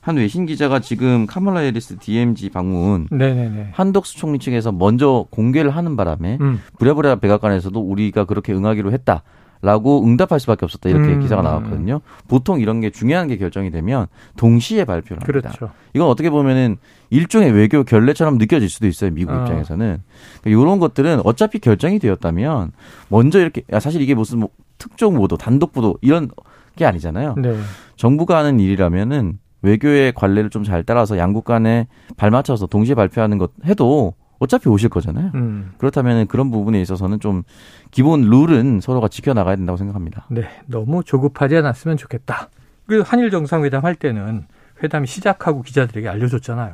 한 0.00 0.16
외신 0.16 0.46
기자가 0.46 0.80
지금 0.80 1.26
카멀라 1.26 1.60
해리스 1.60 1.96
DMZ 1.98 2.50
방문 2.50 3.08
네네네. 3.10 3.70
한덕수 3.72 4.16
총리 4.16 4.38
측에서 4.38 4.72
먼저 4.72 5.26
공개를 5.30 5.70
하는 5.70 5.96
바람에 5.96 6.38
음. 6.40 6.60
부랴부랴 6.78 7.16
백악관에서도 7.16 7.78
우리가 7.80 8.24
그렇게 8.24 8.52
응하기로 8.52 8.92
했다. 8.92 9.22
라고 9.62 10.04
응답할 10.04 10.40
수밖에 10.40 10.64
없었다 10.64 10.88
이렇게 10.88 11.14
음. 11.14 11.20
기사가 11.20 11.40
나왔거든요. 11.42 12.00
보통 12.26 12.60
이런 12.60 12.80
게 12.80 12.90
중요한 12.90 13.28
게 13.28 13.36
결정이 13.36 13.70
되면 13.70 14.08
동시에 14.36 14.84
발표를 14.84 15.22
합니다. 15.22 15.50
그렇죠. 15.50 15.72
이건 15.94 16.08
어떻게 16.08 16.30
보면은 16.30 16.78
일종의 17.10 17.52
외교 17.52 17.84
결례처럼 17.84 18.38
느껴질 18.38 18.68
수도 18.68 18.88
있어요. 18.88 19.10
미국 19.12 19.32
어. 19.32 19.40
입장에서는 19.42 20.02
그러니까 20.42 20.62
이런 20.62 20.80
것들은 20.80 21.20
어차피 21.24 21.60
결정이 21.60 22.00
되었다면 22.00 22.72
먼저 23.08 23.38
이렇게 23.40 23.62
사실 23.78 24.02
이게 24.02 24.14
무슨 24.14 24.40
뭐 24.40 24.48
특종 24.78 25.14
보도, 25.14 25.36
단독 25.36 25.72
보도 25.72 25.96
이런 26.02 26.28
게 26.74 26.84
아니잖아요. 26.84 27.36
네. 27.38 27.56
정부가 27.96 28.38
하는 28.38 28.58
일이라면은 28.58 29.38
외교의 29.62 30.12
관례를 30.12 30.50
좀 30.50 30.64
잘 30.64 30.82
따라서 30.82 31.16
양국 31.18 31.44
간에 31.44 31.86
발맞춰서 32.16 32.66
동시에 32.66 32.96
발표하는 32.96 33.38
것 33.38 33.52
해도 33.64 34.14
어차피 34.42 34.68
오실 34.68 34.88
거잖아요. 34.88 35.30
음. 35.36 35.72
그렇다면 35.78 36.26
그런 36.26 36.50
부분에 36.50 36.80
있어서는 36.80 37.20
좀 37.20 37.44
기본 37.92 38.22
룰은 38.22 38.80
서로가 38.80 39.06
지켜나가야 39.06 39.54
된다고 39.54 39.76
생각합니다. 39.76 40.26
네, 40.30 40.48
너무 40.66 41.04
조급하지 41.04 41.56
않았으면 41.56 41.96
좋겠다. 41.96 42.48
그 42.88 43.02
한일 43.06 43.30
정상회담 43.30 43.84
할 43.84 43.94
때는 43.94 44.46
회담이 44.82 45.06
시작하고 45.06 45.62
기자들에게 45.62 46.08
알려줬잖아요. 46.08 46.72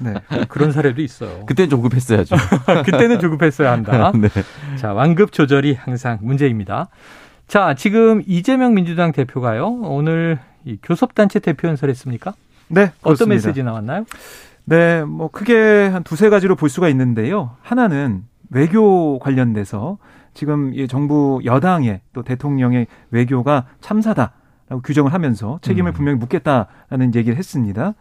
네. 0.00 0.14
네. 0.14 0.44
그런 0.48 0.72
사례도 0.72 1.00
있어요. 1.00 1.46
그때는 1.46 1.70
조급했어야죠. 1.70 2.34
그때는 2.84 3.20
조급했어야 3.20 3.70
한다. 3.70 4.10
네. 4.18 4.28
자, 4.78 4.92
완급 4.92 5.30
조절이 5.30 5.74
항상 5.74 6.18
문제입니다. 6.22 6.88
자, 7.46 7.74
지금 7.74 8.20
이재명 8.26 8.74
민주당 8.74 9.12
대표가요. 9.12 9.68
오늘 9.82 10.40
이 10.64 10.76
교섭단체 10.82 11.38
대표 11.38 11.68
연설했습니까? 11.68 12.34
네. 12.66 12.90
그렇습니다. 13.00 13.10
어떤 13.10 13.28
메시지 13.28 13.62
나왔나요? 13.62 14.06
네, 14.64 15.04
뭐 15.04 15.28
크게 15.28 15.88
한 15.88 16.02
두세 16.02 16.28
가지로 16.30 16.54
볼 16.54 16.68
수가 16.68 16.88
있는데요. 16.88 17.56
하나는 17.62 18.24
외교 18.50 19.18
관련돼서 19.18 19.98
지금 20.34 20.72
이 20.74 20.86
정부 20.86 21.40
여당의 21.44 22.00
또 22.12 22.22
대통령의 22.22 22.86
외교가 23.10 23.66
참사다라고 23.80 24.82
규정을 24.84 25.12
하면서 25.12 25.58
책임을 25.62 25.92
음. 25.92 25.94
분명히 25.94 26.18
묻겠다라는 26.18 27.14
얘기를 27.14 27.36
했습니다. 27.36 27.94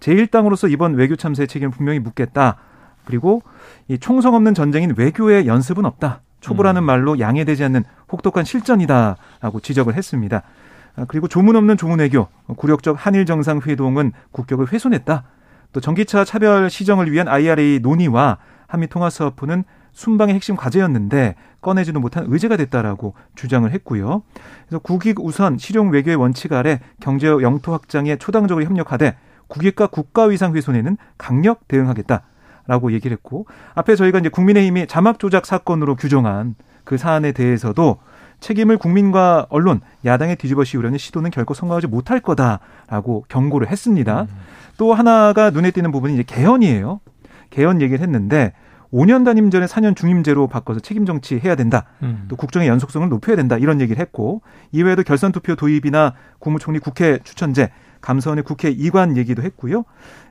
제1당으로서 0.00 0.70
이번 0.70 0.94
외교 0.94 1.16
참사의 1.16 1.48
책임을 1.48 1.70
분명히 1.70 1.98
묻겠다. 1.98 2.56
그리고 3.04 3.42
이 3.88 3.98
총성 3.98 4.34
없는 4.34 4.54
전쟁인 4.54 4.94
외교의 4.96 5.46
연습은 5.46 5.84
없다. 5.84 6.20
초보라는 6.40 6.82
음. 6.82 6.84
말로 6.84 7.18
양해되지 7.18 7.64
않는 7.64 7.84
혹독한 8.10 8.44
실전이다라고 8.44 9.60
지적을 9.60 9.94
했습니다. 9.94 10.42
아, 10.96 11.04
그리고 11.08 11.26
조문 11.26 11.56
없는 11.56 11.76
조문 11.76 12.00
외교, 12.00 12.26
굴욕적 12.56 12.96
한일 12.98 13.24
정상 13.24 13.60
회동은 13.64 14.12
국격을 14.32 14.72
훼손했다. 14.72 15.24
또 15.72 15.80
전기차 15.80 16.24
차별 16.24 16.70
시정을 16.70 17.10
위한 17.10 17.28
IRA 17.28 17.80
논의와 17.80 18.38
한미 18.66 18.88
통화 18.88 19.10
사업부는 19.10 19.64
순방의 19.92 20.34
핵심 20.34 20.56
과제였는데 20.56 21.34
꺼내지도 21.60 22.00
못한 22.00 22.24
의제가 22.28 22.56
됐다라고 22.56 23.14
주장을 23.34 23.70
했고요. 23.70 24.22
그래서 24.66 24.78
국익 24.80 25.20
우선 25.20 25.58
실용 25.58 25.90
외교의 25.90 26.16
원칙 26.16 26.52
아래 26.52 26.80
경제 27.00 27.28
영토 27.28 27.72
확장에 27.72 28.16
초당적으로 28.16 28.64
협력하되 28.64 29.16
국익과 29.48 29.88
국가 29.88 30.24
위상 30.24 30.54
훼손에는 30.54 30.96
강력 31.18 31.68
대응하겠다. 31.68 32.22
라고 32.66 32.92
얘기를 32.92 33.16
했고 33.16 33.46
앞에 33.74 33.96
저희가 33.96 34.20
이제 34.20 34.28
국민의힘이 34.28 34.86
자막 34.86 35.18
조작 35.18 35.46
사건으로 35.46 35.96
규정한 35.96 36.54
그 36.84 36.96
사안에 36.96 37.32
대해서도 37.32 37.98
책임을 38.38 38.76
국민과 38.76 39.46
언론, 39.50 39.80
야당에 40.04 40.34
뒤집어 40.34 40.64
씌우려는 40.64 40.98
시도는 40.98 41.30
결코 41.30 41.54
성공하지 41.54 41.86
못할 41.86 42.20
거다라고 42.20 43.24
경고를 43.28 43.68
했습니다. 43.68 44.22
음. 44.22 44.28
또 44.82 44.94
하나가 44.94 45.50
눈에 45.50 45.70
띄는 45.70 45.92
부분이 45.92 46.14
이제 46.14 46.24
개헌이에요. 46.24 46.98
개헌 47.50 47.80
얘기를 47.82 48.02
했는데 48.02 48.52
5년 48.92 49.24
단임 49.24 49.48
전에 49.48 49.66
4년 49.66 49.94
중임제로 49.94 50.48
바꿔서 50.48 50.80
책임 50.80 51.06
정치 51.06 51.38
해야 51.38 51.54
된다. 51.54 51.84
음. 52.02 52.24
또 52.26 52.34
국정의 52.34 52.66
연속성을 52.66 53.08
높여야 53.08 53.36
된다. 53.36 53.56
이런 53.58 53.80
얘기를 53.80 54.00
했고 54.00 54.42
이외에도 54.72 55.04
결선 55.04 55.30
투표 55.30 55.54
도입이나 55.54 56.14
국무총리 56.40 56.80
국회 56.80 57.20
추천제, 57.22 57.70
감사원의 58.00 58.42
국회 58.42 58.70
이관 58.70 59.16
얘기도 59.16 59.44
했고요. 59.44 59.84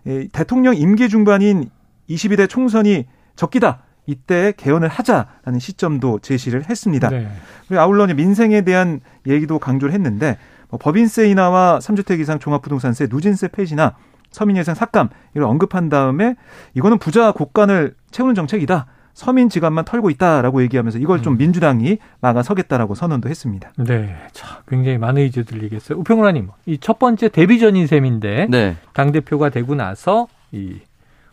에, 0.05 0.27
대통령 0.33 0.75
임기 0.75 1.07
중반인 1.07 1.69
22대 2.09 2.49
총선이 2.49 3.05
적기다. 3.37 3.83
이때 4.05 4.51
개헌을 4.57 4.89
하자라는 4.89 5.59
시점도 5.59 6.19
제시를 6.19 6.69
했습니다. 6.69 7.07
네. 7.07 7.31
그리고 7.69 7.81
아울러 7.81 8.05
민생에 8.05 8.63
대한 8.63 8.99
얘기도 9.25 9.59
강조를 9.59 9.93
했는데 9.93 10.37
뭐 10.67 10.77
법인세 10.77 11.29
인하와 11.29 11.79
3주택 11.79 12.19
이상 12.19 12.37
종합부동산세 12.37 13.07
누진세 13.09 13.47
폐지나 13.47 13.95
서민 14.31 14.57
예산 14.57 14.75
삭감 14.75 15.09
이걸 15.31 15.43
언급한 15.43 15.89
다음에 15.89 16.35
이거는 16.73 16.97
부자 16.97 17.31
곳간을 17.31 17.95
채우는 18.11 18.33
정책이다. 18.35 18.85
서민 19.13 19.49
지갑만 19.49 19.83
털고 19.83 20.09
있다라고 20.09 20.61
얘기하면서 20.63 20.97
이걸 20.99 21.21
좀 21.21 21.33
음. 21.33 21.37
민주당이 21.37 21.97
막아서겠다라고 22.21 22.95
선언도 22.95 23.27
했습니다. 23.29 23.69
네. 23.77 24.15
자, 24.31 24.61
굉장히 24.69 24.97
많은 24.97 25.21
의제 25.21 25.43
들리겠어요. 25.43 25.99
우평론님, 25.99 26.47
이 26.65 26.77
첫 26.79 26.97
번째 26.97 27.27
데뷔전인 27.27 27.87
셈인데 27.87 28.47
네. 28.49 28.77
당대표가 28.93 29.49
되고 29.49 29.75
나서 29.75 30.27
이 30.53 30.75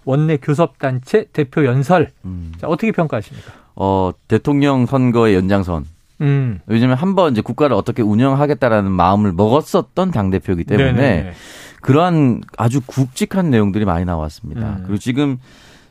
원내 0.04 0.38
교섭단체 0.38 1.26
대표 1.32 1.64
연설. 1.64 2.10
음. 2.24 2.52
자, 2.58 2.66
어떻게 2.66 2.90
평가하십니까? 2.90 3.52
어, 3.76 4.10
대통령 4.26 4.86
선거의 4.86 5.36
연장선. 5.36 5.84
음. 6.20 6.58
요즘에 6.68 6.94
한번 6.94 7.30
이제 7.32 7.42
국가를 7.42 7.76
어떻게 7.76 8.02
운영하겠다라는 8.02 8.90
마음을 8.90 9.32
먹었었던 9.32 10.10
당대표이기 10.10 10.64
때문에 10.64 10.92
네네. 10.92 11.32
그러한 11.82 12.40
아주 12.56 12.80
굵직한 12.84 13.50
내용들이 13.50 13.84
많이 13.84 14.04
나왔습니다. 14.04 14.76
음. 14.78 14.82
그리고 14.82 14.98
지금 14.98 15.38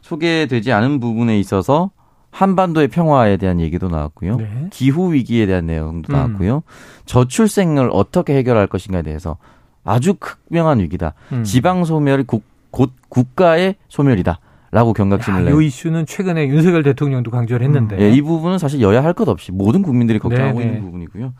소개되지 0.02 0.72
않은 0.72 1.00
부분에 1.00 1.40
있어서 1.40 1.92
한반도의 2.32 2.88
평화에 2.90 3.38
대한 3.38 3.60
얘기도 3.60 3.88
나왔고요. 3.90 4.38
네. 4.38 4.68
기후 4.72 5.14
위기에 5.14 5.46
대한 5.46 5.66
내용도 5.66 6.14
음. 6.14 6.16
나왔고요. 6.16 6.64
저출생을 7.06 7.90
어떻게 7.92 8.36
해결할 8.38 8.68
것인가에 8.68 9.02
대해서 9.02 9.38
아주 9.84 10.16
극명한 10.16 10.80
위기다. 10.80 11.14
음. 11.32 11.44
지방 11.44 11.86
소멸이 11.86 12.24
국, 12.28 12.44
곧 12.72 12.92
국가의 13.10 13.76
소멸이다. 13.88 14.40
라고 14.70 14.92
경각심을 14.92 15.46
내요. 15.46 15.62
이 15.62 15.68
이슈는 15.68 16.06
최근에 16.06 16.50
윤석열 16.50 16.84
대통령도 16.84 17.32
강조를 17.32 17.66
했는데. 17.66 17.96
음. 17.96 18.02
예, 18.02 18.12
이 18.12 18.22
부분은 18.22 18.58
사실 18.58 18.82
여야 18.82 19.02
할 19.02 19.14
것 19.14 19.30
없이 19.30 19.54
모든 19.54 19.82
국민들이 19.82 20.20
걱정하고 20.20 20.60
네네. 20.60 20.70
있는 20.70 20.86
부분이고요. 20.86 21.34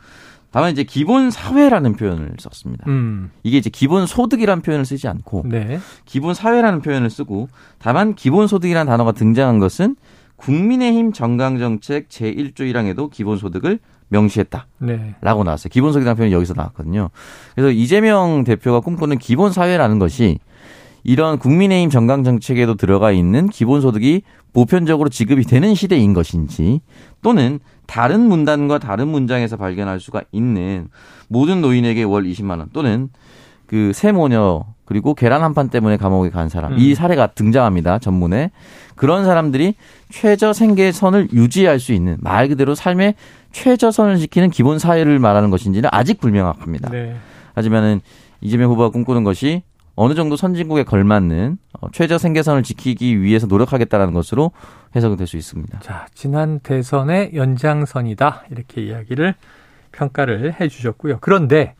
다만 0.50 0.72
이제 0.72 0.82
기본 0.82 1.30
사회라는 1.30 1.94
표현을 1.94 2.36
썼습니다. 2.38 2.84
음. 2.88 3.30
이게 3.42 3.58
이제 3.58 3.70
기본 3.70 4.06
소득이라는 4.06 4.62
표현을 4.62 4.84
쓰지 4.84 5.06
않고 5.08 5.44
네. 5.46 5.78
기본 6.04 6.34
사회라는 6.34 6.80
표현을 6.80 7.10
쓰고 7.10 7.48
다만 7.78 8.14
기본 8.14 8.46
소득이라는 8.46 8.90
단어가 8.90 9.12
등장한 9.12 9.58
것은 9.58 9.96
국민의힘 10.36 11.12
정강정책 11.12 12.08
제1조 12.08 12.60
1항에도 12.60 13.10
기본 13.10 13.36
소득을 13.36 13.78
명시했다. 14.08 14.66
네. 14.78 15.14
라고 15.20 15.44
나왔어요. 15.44 15.68
기본 15.70 15.92
소득이라는 15.92 16.16
표현이 16.16 16.32
여기서 16.32 16.54
나왔거든요. 16.54 17.10
그래서 17.54 17.70
이재명 17.70 18.44
대표가 18.44 18.80
꿈꾸는 18.80 19.18
기본 19.18 19.52
사회라는 19.52 19.98
것이 19.98 20.38
이런 21.04 21.38
국민의힘 21.38 21.90
정강 21.90 22.24
정책에도 22.24 22.74
들어가 22.74 23.12
있는 23.12 23.48
기본소득이 23.48 24.22
보편적으로 24.52 25.08
지급이 25.08 25.44
되는 25.44 25.74
시대인 25.74 26.14
것인지 26.14 26.80
또는 27.22 27.60
다른 27.86 28.20
문단과 28.20 28.78
다른 28.78 29.08
문장에서 29.08 29.56
발견할 29.56 30.00
수가 30.00 30.22
있는 30.32 30.88
모든 31.28 31.60
노인에게 31.60 32.02
월 32.02 32.24
20만 32.24 32.58
원 32.58 32.68
또는 32.72 33.08
그 33.66 33.92
세모녀 33.92 34.64
그리고 34.86 35.14
계란 35.14 35.42
한 35.42 35.52
판 35.52 35.68
때문에 35.68 35.98
감옥에 35.98 36.30
간 36.30 36.48
사람 36.48 36.72
음. 36.72 36.78
이 36.78 36.94
사례가 36.94 37.28
등장합니다 37.28 37.98
전문에 37.98 38.50
그런 38.94 39.24
사람들이 39.24 39.74
최저 40.10 40.52
생계선을 40.54 41.28
유지할 41.32 41.78
수 41.78 41.92
있는 41.92 42.16
말 42.20 42.48
그대로 42.48 42.74
삶의 42.74 43.14
최저선을 43.52 44.18
지키는 44.18 44.50
기본 44.50 44.78
사회를 44.78 45.18
말하는 45.18 45.50
것인지는 45.50 45.88
아직 45.92 46.20
불명확합니다. 46.20 46.90
네. 46.90 47.16
하지만은 47.54 48.00
이재명 48.40 48.70
후보가 48.70 48.90
꿈꾸는 48.90 49.24
것이 49.24 49.62
어느 50.00 50.14
정도 50.14 50.36
선진국에 50.36 50.84
걸맞는 50.84 51.58
어, 51.80 51.88
최저 51.92 52.18
생계선을 52.18 52.62
지키기 52.62 53.20
위해서 53.20 53.46
노력하겠다라는 53.48 54.14
것으로 54.14 54.52
해석이 54.94 55.16
될 55.16 55.26
수 55.26 55.36
있습니다. 55.36 55.80
자, 55.80 56.06
지난 56.14 56.60
대선의 56.60 57.32
연장선이다. 57.34 58.44
이렇게 58.52 58.80
이야기를 58.82 59.34
평가를 59.90 60.60
해 60.60 60.68
주셨고요. 60.68 61.18
그런데 61.20 61.74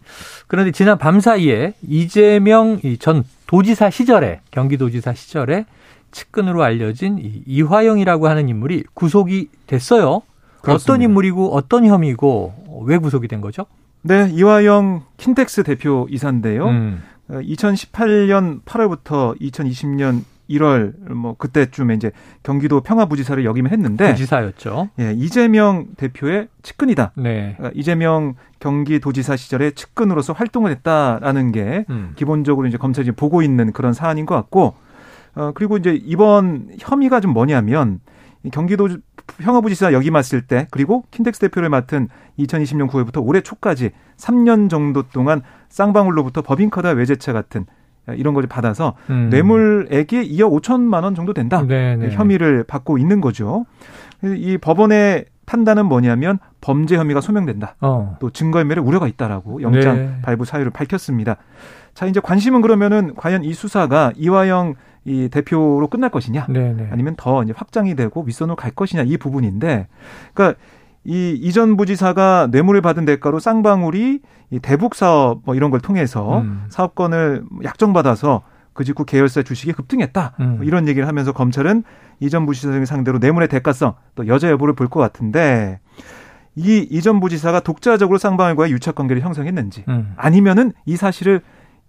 그런데 0.49 0.73
지난 0.73 0.99
밤 0.99 1.21
사이에 1.21 1.75
이재명 1.83 2.81
전 2.99 3.23
도지사 3.47 3.91
시절에 3.91 4.41
경기도지사 4.51 5.15
시절에 5.15 5.65
측근으로 6.11 6.65
알려진 6.65 7.19
이 7.19 7.43
이화영이라고 7.47 8.27
하는 8.29 8.49
인물이 8.49 8.85
구속이 8.95 9.49
됐어요. 9.69 10.23
그렇습니다. 10.63 10.93
어떤 10.93 11.03
인물이고 11.03 11.55
어떤 11.55 11.87
혐의고 11.87 12.83
왜 12.85 12.99
구속이 12.99 13.29
된 13.29 13.41
거죠? 13.41 13.67
네, 14.03 14.29
이화영 14.33 15.03
킨텍스 15.19 15.63
대표 15.63 16.09
이사인데요. 16.11 16.67
음. 16.67 17.03
2018년 17.29 18.59
어, 18.59 18.61
8월부터 18.65 19.41
2020년 19.41 20.23
1월 20.51 21.13
뭐 21.13 21.35
그때쯤에 21.37 21.95
이제 21.95 22.11
경기도 22.43 22.81
평화부지사를 22.81 23.45
역임을 23.45 23.71
했는데 23.71 24.13
부지사였죠. 24.13 24.91
예, 24.99 25.13
이재명 25.13 25.89
대표의 25.97 26.49
측근이다. 26.63 27.13
네. 27.17 27.55
그러니까 27.57 27.79
이재명 27.79 28.35
경기도지사 28.61 29.37
시절에 29.37 29.73
측근으로서 29.73 30.33
활동을 30.33 30.71
했다라는 30.71 31.53
게 31.53 31.85
음. 31.91 32.13
기본적으로 32.17 32.67
이제 32.67 32.79
검찰이 32.79 33.13
보고 33.13 33.43
있는 33.43 33.73
그런 33.73 33.93
사안인 33.93 34.27
것 34.27 34.35
같고 34.35 34.75
어 35.35 35.53
그리고 35.55 35.77
이제 35.77 35.95
이번 36.03 36.71
혐의가 36.79 37.21
좀 37.21 37.33
뭐냐면 37.33 38.01
경기도 38.53 38.89
평화부지사 39.39 39.93
역임했을 39.93 40.43
때 40.43 40.67
그리고 40.71 41.05
킨텍스 41.11 41.41
대표를 41.41 41.69
맡은 41.69 42.09
2020년 42.39 42.89
9월부터 42.89 43.25
올해 43.27 43.41
초까지 43.41 43.91
3년 44.17 44.71
정도 44.71 45.03
동안 45.03 45.43
쌍방울로부터 45.69 46.43
법인카드 46.43 46.87
외제차 46.87 47.33
같은 47.33 47.67
이런 48.15 48.35
걸 48.35 48.47
받아서 48.47 48.95
음. 49.11 49.29
뇌물액이 49.31 50.37
2억 50.37 50.63
5천만 50.63 51.05
원 51.05 51.15
정도 51.15 51.35
된다. 51.35 51.63
네네. 51.67 52.09
네. 52.09 52.15
혐의를 52.15 52.65
받고 52.65 52.99
있는 52.99 53.21
거죠. 53.21 53.67
이 54.23 54.57
법원의 54.59 55.27
판단은 55.47 55.87
뭐냐면 55.87 56.39
범죄 56.61 56.97
혐의가 56.97 57.21
소명된다. 57.21 57.77
어. 57.81 58.17
또 58.21 58.31
증거인멸에 58.31 58.81
우려가 58.81 59.09
있다라고 59.09 59.63
영장 59.63 59.97
네. 59.97 60.19
발부 60.23 60.45
사유를 60.45 60.71
밝혔습니다. 60.71 61.37
자, 61.95 62.07
이제 62.07 62.21
관심은 62.21 62.61
그러면은 62.61 63.15
과연 63.15 63.45
이 63.45 63.53
수사가 63.55 64.13
이화영 64.17 64.75
이 65.09 65.29
대표로 65.29 65.89
끝날 65.89 66.11
것이냐, 66.11 66.47
네네. 66.49 66.73
네. 66.75 66.89
아니면 66.91 67.15
더 67.17 67.43
이제 67.43 67.53
확장이 67.57 67.95
되고 67.95 68.23
윗선으로 68.23 68.57
갈 68.57 68.71
것이냐 68.71 69.03
이 69.03 69.17
부분인데, 69.17 69.89
그러니까 70.35 70.59
이 71.05 71.39
이전 71.41 71.77
부지사가 71.77 72.49
뇌물을 72.51 72.81
받은 72.83 73.05
대가로 73.05 73.39
쌍방울이 73.41 74.21
이 74.51 74.59
대북 74.61 74.95
사업 74.95 75.41
뭐 75.45 75.55
이런 75.55 75.71
걸 75.71 75.81
통해서 75.81 76.41
음. 76.41 76.65
사업권을 76.69 77.45
약정받아서 77.65 78.43
그 78.73 78.85
직후 78.85 79.05
계열사 79.05 79.43
주식이 79.43 79.73
급등했다. 79.73 80.35
음. 80.41 80.57
뭐 80.59 80.65
이런 80.65 80.87
얘기를 80.87 81.09
하면서 81.09 81.33
검찰은 81.33 81.83
이전 82.21 82.47
부지사 82.47 82.85
상대로 82.85 83.19
뇌물의 83.19 83.49
대가성 83.49 83.95
또 84.15 84.27
여자 84.27 84.51
여부를 84.51 84.75
볼 84.75 84.89
것 84.89 85.01
같은데 85.01 85.81
이 86.55 86.87
이전 86.91 87.21
부지사가 87.21 87.61
독자적으로 87.61 88.19
쌍방울과의 88.19 88.73
유착 88.73 88.95
관계를 88.95 89.23
형성했는지 89.23 89.85
음. 89.89 90.13
아니면은 90.17 90.73
이 90.87 90.97
사실을 90.97 91.43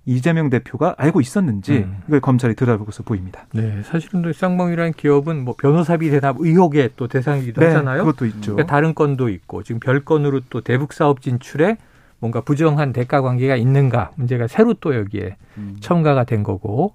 이재명 0.09 0.49
대표가 0.49 0.95
알고 0.97 1.21
있었는지 1.21 1.79
음. 1.79 1.97
이걸 2.07 2.19
검찰이 2.19 2.55
들어보고서 2.55 3.03
보입니다. 3.03 3.45
네, 3.53 3.81
사실은 3.83 4.31
쌍방이라는 4.33 4.93
기업은 4.93 5.43
뭐 5.45 5.55
변호사비 5.57 6.09
대납 6.09 6.37
의혹의 6.39 6.91
또 6.95 7.07
대상이기도 7.07 7.61
네, 7.61 7.67
하잖아요. 7.67 8.03
그것도 8.05 8.25
있죠. 8.25 8.53
그러니까 8.55 8.65
다른 8.73 8.95
건도 8.95 9.29
있고 9.29 9.63
지금 9.63 9.79
별건으로 9.79 10.41
또 10.49 10.61
대북 10.61 10.93
사업 10.93 11.21
진출에 11.21 11.77
뭔가 12.19 12.41
부정한 12.41 12.91
대가 12.91 13.21
관계가 13.21 13.55
있는가 13.55 14.11
문제가 14.15 14.47
새로 14.47 14.73
또 14.73 14.95
여기에 14.95 15.37
음. 15.57 15.77
첨가가 15.79 16.23
된 16.25 16.43
거고. 16.43 16.93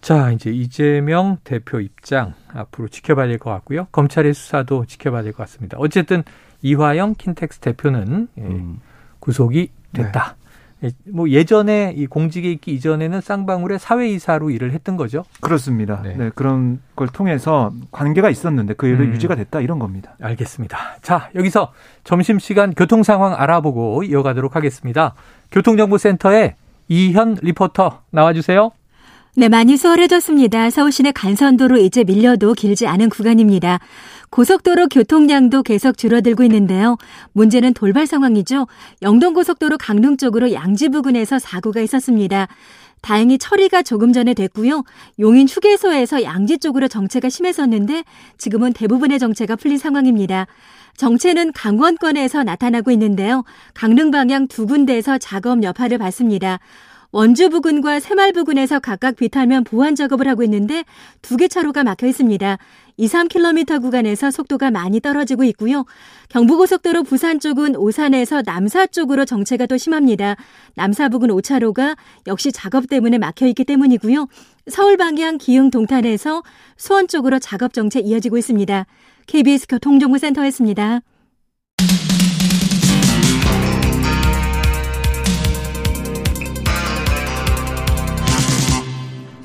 자, 0.00 0.32
이제 0.32 0.50
이재명 0.50 1.38
대표 1.44 1.80
입장 1.80 2.34
앞으로 2.52 2.88
지켜봐야 2.88 3.26
될 3.26 3.38
것 3.38 3.48
같고요. 3.50 3.86
검찰의 3.90 4.34
수사도 4.34 4.84
지켜봐야 4.84 5.22
될 5.22 5.32
것 5.32 5.38
같습니다. 5.44 5.78
어쨌든 5.80 6.22
이화영 6.60 7.14
킨텍스 7.16 7.60
대표는 7.60 8.28
예, 8.36 8.42
음. 8.42 8.80
구속이 9.20 9.70
됐다. 9.94 10.36
네. 10.38 10.43
예, 10.82 10.90
뭐 11.10 11.28
예전에 11.28 11.94
이 11.96 12.06
공직에 12.06 12.50
있기 12.50 12.72
이전에는 12.74 13.20
쌍방울의 13.20 13.78
사회이사로 13.78 14.50
일을 14.50 14.72
했던 14.72 14.96
거죠. 14.96 15.24
그렇습니다. 15.40 16.02
네. 16.02 16.14
네 16.16 16.30
그런 16.34 16.80
걸 16.96 17.08
통해서 17.08 17.72
관계가 17.90 18.30
있었는데 18.30 18.74
그 18.74 18.86
일을 18.86 19.06
음. 19.06 19.12
유지가 19.12 19.34
됐다 19.34 19.60
이런 19.60 19.78
겁니다. 19.78 20.16
알겠습니다. 20.20 20.78
자, 21.00 21.30
여기서 21.34 21.72
점심시간 22.04 22.74
교통 22.74 23.02
상황 23.02 23.34
알아보고 23.34 24.02
이어가도록 24.02 24.56
하겠습니다. 24.56 25.14
교통정보센터에 25.50 26.56
이현 26.88 27.38
리포터 27.40 28.02
나와주세요. 28.10 28.70
네, 29.36 29.48
많이 29.48 29.76
수월해졌습니다. 29.76 30.70
서울 30.70 30.92
시내 30.92 31.10
간선도로 31.10 31.78
이제 31.78 32.04
밀려도 32.04 32.54
길지 32.54 32.86
않은 32.86 33.08
구간입니다. 33.08 33.80
고속도로 34.30 34.86
교통량도 34.86 35.64
계속 35.64 35.98
줄어들고 35.98 36.44
있는데요. 36.44 36.96
문제는 37.32 37.74
돌발 37.74 38.06
상황이죠. 38.06 38.68
영동고속도로 39.02 39.76
강릉 39.78 40.18
쪽으로 40.18 40.52
양지 40.52 40.88
부근에서 40.88 41.40
사고가 41.40 41.80
있었습니다. 41.80 42.46
다행히 43.00 43.36
처리가 43.36 43.82
조금 43.82 44.12
전에 44.12 44.34
됐고요. 44.34 44.84
용인 45.18 45.48
휴게소에서 45.48 46.22
양지 46.22 46.58
쪽으로 46.58 46.86
정체가 46.86 47.28
심했었는데 47.28 48.04
지금은 48.38 48.72
대부분의 48.72 49.18
정체가 49.18 49.56
풀린 49.56 49.78
상황입니다. 49.78 50.46
정체는 50.96 51.52
강원권에서 51.52 52.44
나타나고 52.44 52.92
있는데요. 52.92 53.42
강릉 53.74 54.12
방향 54.12 54.46
두 54.46 54.64
군데에서 54.66 55.18
작업 55.18 55.64
여파를 55.64 55.98
받습니다. 55.98 56.60
원주 57.14 57.48
부근과 57.50 58.00
새말 58.00 58.32
부근에서 58.32 58.80
각각 58.80 59.14
비탈면 59.14 59.62
보완 59.62 59.94
작업을 59.94 60.26
하고 60.26 60.42
있는데 60.42 60.84
두 61.22 61.36
개 61.36 61.46
차로가 61.46 61.84
막혀 61.84 62.08
있습니다. 62.08 62.58
2, 62.96 63.06
3km 63.06 63.80
구간에서 63.80 64.32
속도가 64.32 64.72
많이 64.72 64.98
떨어지고 64.98 65.44
있고요. 65.44 65.84
경부고속도로 66.30 67.04
부산 67.04 67.38
쪽은 67.38 67.76
오산에서 67.76 68.42
남사 68.44 68.88
쪽으로 68.88 69.24
정체가 69.26 69.66
더 69.66 69.78
심합니다. 69.78 70.34
남사 70.74 71.08
부근 71.08 71.28
5차로가 71.28 71.96
역시 72.26 72.50
작업 72.50 72.88
때문에 72.88 73.18
막혀 73.18 73.46
있기 73.46 73.62
때문이고요. 73.62 74.26
서울 74.68 74.96
방향 74.96 75.38
기흥 75.38 75.70
동탄에서 75.70 76.42
수원 76.76 77.06
쪽으로 77.06 77.38
작업 77.38 77.74
정체 77.74 78.00
이어지고 78.00 78.38
있습니다. 78.38 78.86
KBS 79.28 79.68
교통정보센터였습니다. 79.68 81.00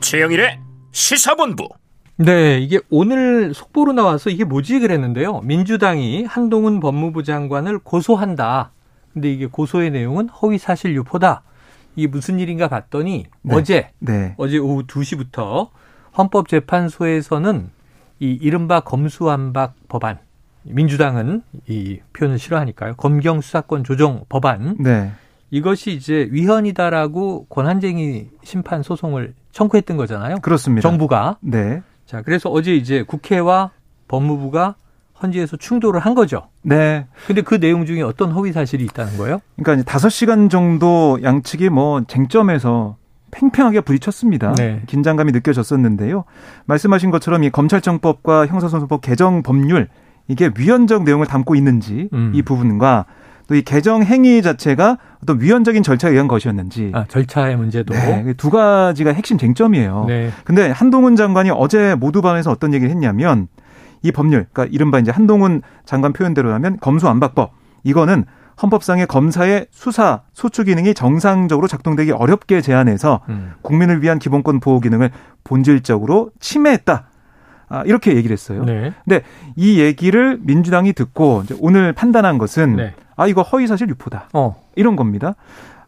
최영일의 0.09 0.59
시사본부. 0.91 1.69
네, 2.17 2.57
이게 2.57 2.79
오늘 2.89 3.53
속보로 3.53 3.93
나와서 3.93 4.31
이게 4.31 4.43
뭐지 4.43 4.79
그랬는데요. 4.79 5.41
민주당이 5.41 6.23
한동훈 6.23 6.79
법무부 6.79 7.21
장관을 7.21 7.77
고소한다. 7.77 8.71
근데 9.13 9.31
이게 9.31 9.45
고소의 9.45 9.91
내용은 9.91 10.27
허위 10.29 10.57
사실 10.57 10.95
유포다. 10.95 11.43
이게 11.95 12.07
무슨 12.07 12.39
일인가 12.39 12.67
봤더니 12.67 13.27
네. 13.43 13.55
어제 13.55 13.91
네. 13.99 14.33
어제 14.37 14.57
오후 14.57 14.87
2시부터 14.87 15.69
헌법재판소에서는 16.17 17.69
이 18.19 18.31
이른바 18.41 18.79
검수완박 18.79 19.75
법안 19.89 20.17
민주당은 20.63 21.43
이 21.67 21.99
표현을 22.13 22.39
싫어하니까요. 22.39 22.95
검경 22.95 23.41
수사권 23.41 23.83
조정 23.83 24.25
법안 24.27 24.75
네. 24.79 25.11
이것이 25.51 25.91
이제 25.91 26.27
위헌이다라고 26.31 27.45
권한쟁의 27.45 28.29
심판 28.43 28.81
소송을 28.81 29.35
청구했던 29.51 29.97
거잖아요. 29.97 30.37
그렇습니다. 30.41 30.87
정부가. 30.87 31.37
네. 31.41 31.81
자, 32.05 32.21
그래서 32.21 32.49
어제 32.49 32.75
이제 32.75 33.03
국회와 33.03 33.71
법무부가 34.07 34.75
헌지에서 35.21 35.57
충돌을 35.57 35.99
한 35.99 36.15
거죠. 36.15 36.47
네. 36.61 37.05
근데 37.27 37.41
그 37.41 37.59
내용 37.59 37.85
중에 37.85 38.01
어떤 38.01 38.31
허위 38.31 38.51
사실이 38.51 38.83
있다는 38.85 39.17
거예요? 39.17 39.39
그러니까 39.57 39.81
이제 39.81 39.83
5시간 39.83 40.49
정도 40.49 41.19
양측이 41.21 41.69
뭐 41.69 42.01
쟁점에서 42.07 42.97
팽팽하게 43.31 43.81
부딪혔습니다. 43.81 44.55
네. 44.55 44.81
긴장감이 44.87 45.31
느껴졌었는데요. 45.31 46.23
말씀하신 46.65 47.11
것처럼 47.11 47.43
이 47.43 47.49
검찰청법과 47.49 48.47
형사소송법 48.47 49.01
개정 49.01 49.43
법률 49.43 49.87
이게 50.27 50.49
위헌적 50.57 51.03
내용을 51.03 51.25
담고 51.25 51.55
있는지 51.55 52.09
음. 52.13 52.31
이 52.33 52.41
부분과 52.41 53.05
또 53.49 53.55
이 53.55 53.63
개정 53.63 54.03
행위 54.03 54.43
자체가 54.43 54.99
어떤 55.23 55.41
위헌적인 55.41 55.81
절차에 55.81 56.11
의한 56.11 56.27
것이었는지. 56.27 56.91
아, 56.93 57.05
절차의 57.05 57.57
문제도. 57.57 57.91
네, 57.95 58.33
두 58.37 58.51
가지가 58.51 59.11
핵심 59.11 59.39
쟁점이에요. 59.39 60.05
네. 60.07 60.29
근데 60.43 60.69
한동훈 60.69 61.15
장관이 61.15 61.49
어제 61.49 61.95
모두반에서 61.95 62.51
어떤 62.51 62.75
얘기를 62.75 62.91
했냐면 62.91 63.47
이 64.03 64.11
법률, 64.11 64.45
그러니까 64.53 64.71
이른바 64.71 64.99
이제 64.99 65.09
한동훈 65.09 65.63
장관 65.83 66.13
표현대로라면 66.13 66.77
검수안박법 66.79 67.51
이거는 67.83 68.25
헌법상의 68.61 69.07
검사의 69.07 69.65
수사 69.71 70.21
소추 70.33 70.63
기능이 70.63 70.93
정상적으로 70.93 71.67
작동되기 71.67 72.11
어렵게 72.11 72.61
제한해서 72.61 73.21
음. 73.29 73.53
국민을 73.63 74.03
위한 74.03 74.19
기본권 74.19 74.59
보호 74.59 74.79
기능을 74.79 75.09
본질적으로 75.43 76.29
침해했다. 76.39 77.07
아, 77.69 77.83
이렇게 77.85 78.15
얘기를 78.15 78.33
했어요. 78.33 78.63
네. 78.63 78.93
근데 79.05 79.23
이 79.55 79.79
얘기를 79.79 80.37
민주당이 80.41 80.93
듣고 80.93 81.43
오늘 81.59 81.93
판단한 81.93 82.37
것은 82.37 82.75
네. 82.75 82.93
아 83.19 83.27
이거 83.27 83.41
허위 83.41 83.67
사실 83.67 83.89
유포다. 83.89 84.29
어. 84.33 84.55
이런 84.75 84.95
겁니다. 84.95 85.35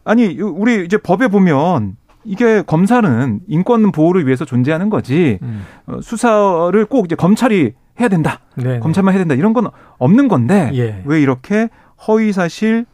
아니 0.04 0.38
우리 0.38 0.84
이제 0.84 0.98
법에 0.98 1.28
보면 1.28 1.96
이게 2.24 2.60
검사는 2.62 3.40
인권 3.48 3.90
보호를 3.90 4.26
위해서 4.26 4.44
존재하는 4.44 4.90
거지 4.90 5.38
음. 5.40 5.64
어, 5.86 6.00
수사를 6.02 6.84
꼭 6.86 7.06
이제 7.06 7.16
검찰이 7.16 7.72
해야 7.98 8.08
된다. 8.08 8.40
네네. 8.56 8.80
검찰만 8.80 9.14
해야 9.14 9.20
된다. 9.20 9.34
이런 9.34 9.54
건 9.54 9.68
없는 9.96 10.28
건데 10.28 10.70
예. 10.74 11.02
왜 11.06 11.22
이렇게 11.22 11.70
허위 12.06 12.32
사실 12.32 12.84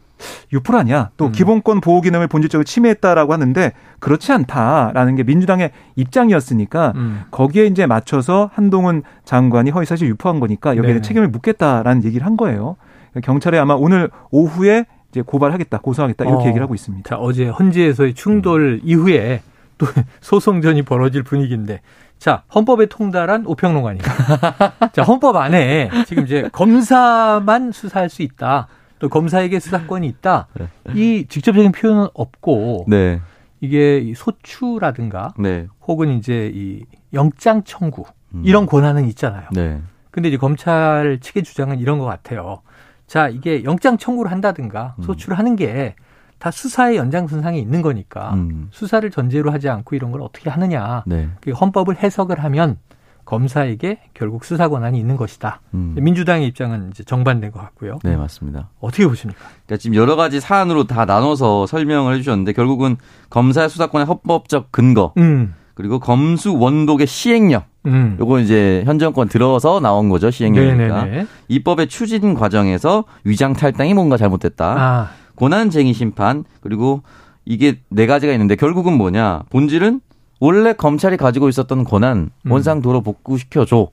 유포라냐 0.53 1.11
또 1.17 1.27
음. 1.27 1.31
기본권 1.33 1.81
보호 1.81 1.99
기능을 1.99 2.27
본질적으로 2.27 2.63
침해했다라고 2.63 3.33
하는데 3.33 3.73
그렇지 3.99 4.31
않다라는 4.31 5.15
게 5.15 5.23
민주당의 5.23 5.71
입장이었으니까 5.97 6.93
음. 6.95 7.23
거기에 7.31 7.65
이제 7.65 7.85
맞춰서 7.85 8.49
한동훈 8.53 9.03
장관이 9.25 9.71
허위사실 9.71 10.07
유포한 10.07 10.39
거니까 10.39 10.77
여기에 10.77 10.93
네. 10.93 11.01
책임을 11.01 11.27
묻겠다라는 11.27 12.05
얘기를 12.05 12.25
한 12.25 12.37
거예요. 12.37 12.77
경찰에 13.23 13.57
아마 13.57 13.73
오늘 13.73 14.09
오후에 14.31 14.85
이제 15.09 15.21
고발하겠다, 15.21 15.79
고소하겠다 15.79 16.25
이렇게 16.25 16.43
어. 16.43 16.47
얘기를 16.47 16.63
하고 16.63 16.75
있습니다. 16.75 17.09
자 17.09 17.17
어제 17.17 17.47
헌지에서의 17.47 18.13
충돌 18.13 18.61
음. 18.75 18.81
이후에 18.83 19.41
또 19.77 19.87
소송전이 20.21 20.83
벌어질 20.83 21.23
분위기인데 21.23 21.81
자, 22.19 22.43
헌법에 22.53 22.87
통달한 22.87 23.45
오평론가입니다. 23.47 24.91
자, 24.91 25.03
헌법 25.03 25.37
안에 25.37 25.89
지금 26.05 26.25
이제 26.25 26.49
검사만 26.51 27.71
수사할 27.71 28.09
수 28.09 28.21
있다. 28.21 28.67
또 28.99 29.07
검사에게 29.07 29.59
수사권이 29.59 30.05
있다. 30.07 30.47
네. 30.53 30.67
이 30.93 31.25
직접적인 31.29 31.71
표현은 31.71 32.09
없고 32.13 32.85
네. 32.89 33.21
이게 33.61 34.13
소추라든가 34.15 35.33
네. 35.39 35.67
혹은 35.87 36.09
이제 36.09 36.51
이 36.53 36.83
영장 37.13 37.63
청구 37.63 38.03
음. 38.35 38.43
이런 38.45 38.65
권한은 38.65 39.07
있잖아요. 39.07 39.47
네. 39.53 39.81
근데 40.11 40.27
이제 40.27 40.37
검찰 40.37 41.19
측의 41.21 41.43
주장은 41.43 41.79
이런 41.79 41.99
것 41.99 42.05
같아요. 42.05 42.61
자, 43.09 43.27
이게 43.27 43.65
영장 43.65 43.97
청구를 43.97 44.31
한다든가 44.31 44.95
음. 44.99 45.03
소추를 45.03 45.37
하는 45.37 45.57
게 45.57 45.95
다 46.39 46.51
수사의 46.51 46.95
연장선상에 46.97 47.59
있는 47.59 47.81
거니까 47.81 48.33
음. 48.33 48.69
수사를 48.71 49.07
전제로 49.11 49.51
하지 49.51 49.69
않고 49.69 49.95
이런 49.95 50.11
걸 50.11 50.21
어떻게 50.21 50.49
하느냐. 50.49 51.03
네. 51.05 51.29
헌법을 51.47 51.97
해석을 52.01 52.41
하면 52.45 52.77
검사에게 53.25 53.99
결국 54.13 54.43
수사 54.45 54.69
권한이 54.69 54.97
있는 54.97 55.17
것이다. 55.17 55.61
음. 55.73 55.95
민주당의 55.99 56.47
입장은 56.47 56.89
이제 56.91 57.03
정반대인 57.03 57.51
것 57.51 57.59
같고요. 57.59 57.99
네, 58.03 58.15
맞습니다. 58.15 58.69
어떻게 58.79 59.05
보십니까? 59.05 59.39
그러니까 59.65 59.77
지금 59.77 59.95
여러 59.95 60.15
가지 60.15 60.39
사안으로 60.39 60.87
다 60.87 61.05
나눠서 61.05 61.67
설명을 61.67 62.15
해주셨는데 62.15 62.53
결국은 62.53 62.95
검사의 63.29 63.69
수사권의 63.69 64.07
헌법적 64.07 64.71
근거, 64.71 65.13
음. 65.17 65.53
그리고 65.79 65.97
검수 65.97 66.57
원독의 66.57 67.07
시행령. 67.07 67.61
음. 67.85 68.17
요거 68.19 68.41
이제 68.41 68.83
현 68.85 68.99
정권 68.99 69.29
들어서 69.29 69.79
나온 69.79 70.09
거죠 70.09 70.29
시행령이니까 70.29 71.05
네네네. 71.05 71.27
입법의 71.47 71.87
추진 71.87 72.33
과정에서 72.33 73.05
위장 73.23 73.53
탈당이 73.53 73.93
뭔가 73.93 74.17
잘못됐다. 74.17 74.65
아. 74.77 75.09
고난쟁의 75.35 75.93
심판 75.93 76.43
그리고 76.59 77.01
이게 77.45 77.79
네 77.87 78.07
가지가 78.07 78.33
있는데 78.33 78.57
결국은 78.57 78.97
뭐냐 78.97 79.43
본질은 79.51 80.01
원래 80.41 80.73
검찰이 80.73 81.15
가지고 81.15 81.47
있었던 81.47 81.85
권한 81.85 82.29
음. 82.45 82.51
원상 82.51 82.81
도로 82.81 82.99
복구시켜 82.99 83.63
줘. 83.63 83.87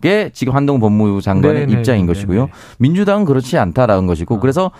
게 0.00 0.30
지금 0.34 0.54
한동 0.54 0.78
법무부 0.78 1.20
장관의 1.20 1.66
네네. 1.66 1.72
입장인 1.72 2.06
것이고요. 2.06 2.40
네네. 2.42 2.52
민주당은 2.78 3.24
그렇지 3.24 3.58
않다라는 3.58 4.06
것이고 4.06 4.36
어. 4.36 4.38
그래서 4.38 4.70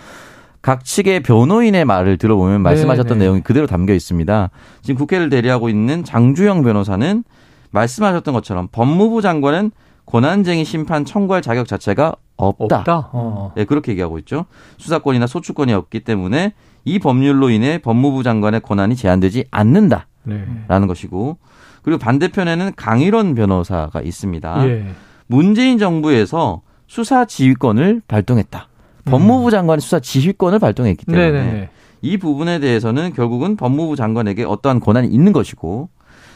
각 0.65 0.83
측의 0.83 1.21
변호인의 1.21 1.85
말을 1.85 2.17
들어보면 2.17 2.61
말씀하셨던 2.61 3.19
네네. 3.19 3.19
내용이 3.19 3.41
그대로 3.41 3.67
담겨 3.67 3.93
있습니다. 3.93 4.49
지금 4.81 4.97
국회를 4.97 5.29
대리하고 5.29 5.69
있는 5.69 6.03
장주영 6.03 6.63
변호사는 6.63 7.23
말씀하셨던 7.69 8.33
것처럼 8.33 8.69
법무부 8.71 9.21
장관은 9.21 9.69
권한쟁의 10.07 10.65
심판 10.65 11.05
청구할 11.05 11.43
자격 11.43 11.67
자체가 11.67 12.15
없다. 12.37 12.77
없다? 12.79 13.09
어. 13.13 13.51
네, 13.55 13.65
그렇게 13.65 13.91
얘기하고 13.91 14.17
있죠. 14.17 14.45
수사권이나 14.79 15.27
소추권이 15.27 15.71
없기 15.71 15.99
때문에 15.99 16.55
이 16.83 16.97
법률로 16.97 17.51
인해 17.51 17.77
법무부 17.77 18.23
장관의 18.23 18.61
권한이 18.61 18.95
제한되지 18.95 19.45
않는다. 19.51 20.07
네. 20.23 20.47
라는 20.67 20.87
것이고 20.87 21.37
그리고 21.83 21.99
반대편에는 21.99 22.71
강일원 22.75 23.35
변호사가 23.35 24.01
있습니다. 24.01 24.67
예. 24.67 24.87
문재인 25.27 25.77
정부에서 25.77 26.63
수사 26.87 27.25
지휘권을 27.25 28.01
발동했다. 28.07 28.69
음. 29.07 29.11
법무부 29.11 29.51
장관의 29.51 29.81
수사 29.81 29.99
지휘권을 29.99 30.59
발동했기 30.59 31.05
때문에 31.05 31.31
네네. 31.31 31.69
이 32.01 32.17
부분에 32.17 32.59
대해서는 32.59 33.13
결국은 33.13 33.55
법무부 33.55 33.95
장관에게 33.95 34.43
어떠한 34.43 34.79
권한이 34.79 35.07
있는 35.07 35.33
것이고 35.33 35.89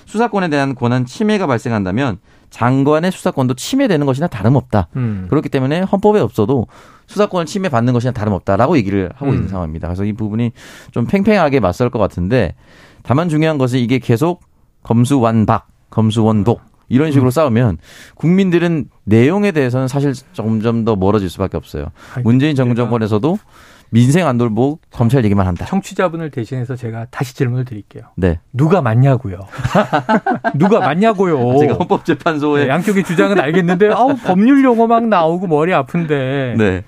수사권에 0.06 0.50
대한 0.50 0.74
권한 0.74 1.06
침해가 1.06 1.46
발생한다면 1.46 2.18
장관의 2.50 3.12
수사권도 3.12 3.54
침해되는 3.54 4.06
것이나 4.08 4.26
다름없다. 4.28 4.88
음. 4.96 5.28
그렇기 5.30 5.50
때문에 5.50 5.82
헌법에 5.82 6.20
없어도 6.20 6.66
수사권을 7.06 7.46
침해받는 7.46 7.94
것이나 7.94 8.12
다름없다라고 8.12 8.78
얘기를 8.78 9.12
하고 9.14 9.32
음. 9.32 9.36
있는 9.36 9.48
상황입니다. 9.48 9.88
그래서 9.88 10.06
이 10.06 10.14
부분이 10.14 10.52
좀 10.92 11.06
팽팽하게 11.06 11.60
맞설 11.60 11.92
것 11.92 12.00
같은데 12.00 12.56
다만 13.04 13.30
중요한 13.30 13.60
것은 13.60 13.80
이게 13.80 14.00
계속 14.00 14.42
검수완박, 14.82 15.68
검수원독 15.92 16.62
이런 16.90 17.12
식으로 17.12 17.30
음. 17.30 17.32
싸우면 17.32 17.78
국민들은 18.16 18.90
내용에 19.06 19.52
대해서는 19.52 19.88
사실 19.88 20.14
점점 20.34 20.86
더 20.86 20.96
멀어질 20.96 21.30
수밖에 21.30 21.58
없어요. 21.58 21.86
문재인 22.24 22.56
정권에서도 22.56 23.38
민생 23.92 24.28
안 24.28 24.38
돌보고 24.38 24.80
검찰 24.92 25.24
얘기만 25.26 25.48
한다. 25.48 25.66
청취자분을 25.66 26.30
대신해서 26.30 26.76
제가 26.76 27.08
다시 27.10 27.36
질문을 27.36 27.66
드릴게요. 27.66 28.04
네. 28.16 28.40
누가 28.54 28.82
맞냐고요? 28.82 29.40
누가 30.56 30.80
맞냐고요? 30.80 31.58
제가 31.60 31.74
헌법재판소에 31.76 32.66
네, 32.66 32.70
양쪽의 32.70 33.04
주장은 33.04 33.40
알겠는데 33.40 33.90
아우 33.90 34.16
법률 34.16 34.64
용어 34.64 34.88
막 34.88 35.08
나오고 35.08 35.48
머리 35.48 35.74
아픈데. 35.74 36.56
네. 36.58 36.84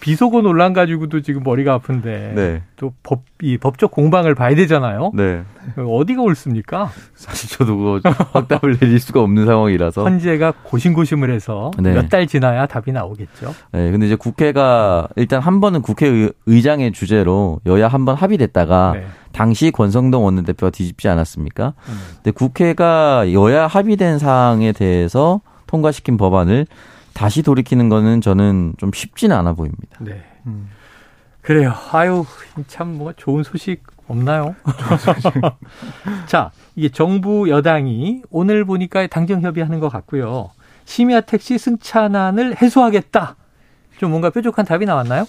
비속어 0.00 0.40
논란 0.40 0.72
가지고도 0.72 1.20
지금 1.20 1.42
머리가 1.42 1.74
아픈데 1.74 2.32
네. 2.34 2.62
또 2.76 2.92
법, 3.02 3.22
이 3.42 3.58
법적 3.58 3.90
공방을 3.90 4.34
봐야 4.34 4.54
되잖아요. 4.54 5.12
네. 5.14 5.42
어디가 5.76 6.22
옳습니까? 6.22 6.90
사실 7.14 7.50
저도 7.50 7.76
그 7.76 8.00
확답을 8.32 8.78
내릴 8.78 8.98
수가 8.98 9.20
없는 9.20 9.44
상황이라서 9.46 10.02
헌재가 10.04 10.54
고심고심을 10.64 11.30
해서 11.30 11.70
네. 11.78 11.92
몇달 11.92 12.26
지나야 12.26 12.66
답이 12.66 12.92
나오겠죠. 12.92 13.54
네. 13.72 13.90
근데 13.90 14.06
이제 14.06 14.16
국회가 14.16 15.06
일단 15.16 15.40
한 15.42 15.60
번은 15.60 15.82
국회의장의 15.82 16.92
주제로 16.92 17.60
여야 17.66 17.86
한 17.88 18.00
번 18.06 18.14
합의됐다가 18.16 18.92
네. 18.94 19.04
당시 19.32 19.70
권성동 19.70 20.24
원내대표가 20.24 20.70
뒤집지 20.70 21.06
않았습니까? 21.08 21.74
음. 21.88 22.00
근데 22.16 22.30
국회가 22.30 23.30
여야 23.32 23.66
합의된 23.66 24.18
사항에 24.18 24.72
대해서 24.72 25.42
통과시킨 25.66 26.16
법안을 26.16 26.66
다시 27.14 27.42
돌이키는 27.42 27.88
거는 27.88 28.20
저는 28.20 28.74
좀 28.78 28.90
쉽지는 28.94 29.36
않아 29.36 29.52
보입니다. 29.54 29.98
네. 30.00 30.22
음. 30.46 30.68
그래요. 31.42 31.74
아유, 31.92 32.24
참 32.66 32.88
뭐 32.96 33.12
좋은 33.16 33.42
소식 33.42 33.82
없나요? 34.08 34.54
자, 36.26 36.50
이게 36.76 36.88
정부 36.88 37.48
여당이 37.48 38.22
오늘 38.30 38.64
보니까 38.64 39.06
당정 39.06 39.40
협의하는 39.42 39.80
것 39.80 39.88
같고요. 39.88 40.50
심야 40.84 41.20
택시 41.20 41.58
승차난을 41.58 42.60
해소하겠다. 42.60 43.36
좀 43.98 44.10
뭔가 44.10 44.30
뾰족한 44.30 44.64
답이 44.64 44.86
나왔나요? 44.86 45.24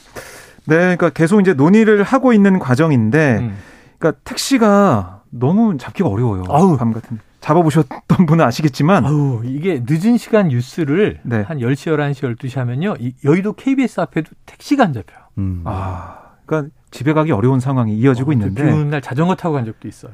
네, 0.65 0.75
그러니까 0.95 1.09
계속 1.09 1.39
이제 1.41 1.53
논의를 1.53 2.03
하고 2.03 2.33
있는 2.33 2.59
과정인데, 2.59 3.37
음. 3.39 3.57
그러니까 3.97 4.21
택시가 4.23 5.21
너무 5.29 5.77
잡기가 5.77 6.09
어려워요. 6.09 6.43
아우. 6.49 6.77
밤 6.77 6.91
같은. 6.93 7.19
잡아보셨던 7.41 8.25
분은 8.27 8.45
아시겠지만 8.45 9.05
아우, 9.05 9.41
이게 9.43 9.83
늦은 9.85 10.17
시간 10.17 10.47
뉴스를 10.47 11.19
네. 11.23 11.41
한 11.41 11.57
10시, 11.57 11.91
11시, 11.91 12.37
12시 12.37 12.57
하면요. 12.57 12.95
이, 12.99 13.13
여의도 13.25 13.53
KBS 13.53 13.99
앞에도 13.99 14.29
택시가 14.45 14.83
안 14.85 14.93
잡혀요. 14.93 15.19
음. 15.39 15.63
아, 15.65 16.19
그러니까 16.45 16.73
집에 16.91 17.13
가기 17.13 17.31
어려운 17.31 17.59
상황이 17.59 17.97
이어지고 17.97 18.29
어, 18.29 18.33
있는데 18.33 18.63
비 18.63 18.69
오는 18.71 18.89
날 18.89 19.01
자전거 19.01 19.35
타고 19.35 19.55
간 19.55 19.65
적도 19.65 19.87
있어요. 19.87 20.13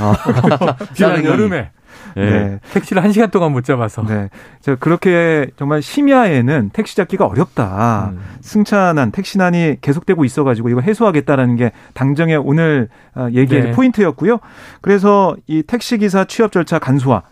아. 0.00 0.76
비 0.94 1.04
오는 1.04 1.24
여름에. 1.24 1.70
네. 2.16 2.30
네. 2.30 2.60
택시를 2.72 3.02
한 3.02 3.12
시간 3.12 3.30
동안 3.30 3.52
못 3.52 3.64
잡아서. 3.64 4.02
네. 4.06 4.28
저 4.60 4.76
그렇게 4.76 5.48
정말 5.56 5.82
심야에는 5.82 6.70
택시 6.72 6.96
잡기가 6.96 7.26
어렵다. 7.26 8.10
음. 8.12 8.20
승차난, 8.40 9.10
택시난이 9.10 9.78
계속되고 9.80 10.24
있어가지고 10.24 10.68
이거 10.68 10.80
해소하겠다라는 10.80 11.56
게 11.56 11.72
당정의 11.94 12.36
오늘 12.36 12.88
어, 13.14 13.28
얘기의 13.32 13.62
네. 13.62 13.72
포인트였고요. 13.72 14.38
그래서 14.80 15.36
이 15.46 15.62
택시 15.62 15.98
기사 15.98 16.24
취업 16.24 16.52
절차 16.52 16.78
간소화, 16.78 17.22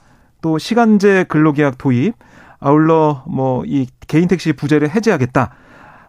또 0.41 0.59
시간제 0.59 1.27
근로계약 1.29 1.79
도입, 1.79 2.15
아울러 2.61 3.25
뭐 3.27 3.63
이 3.67 3.87
개인 4.07 4.29
택시 4.29 4.53
부재를 4.53 4.91
해제하겠다. 4.91 5.51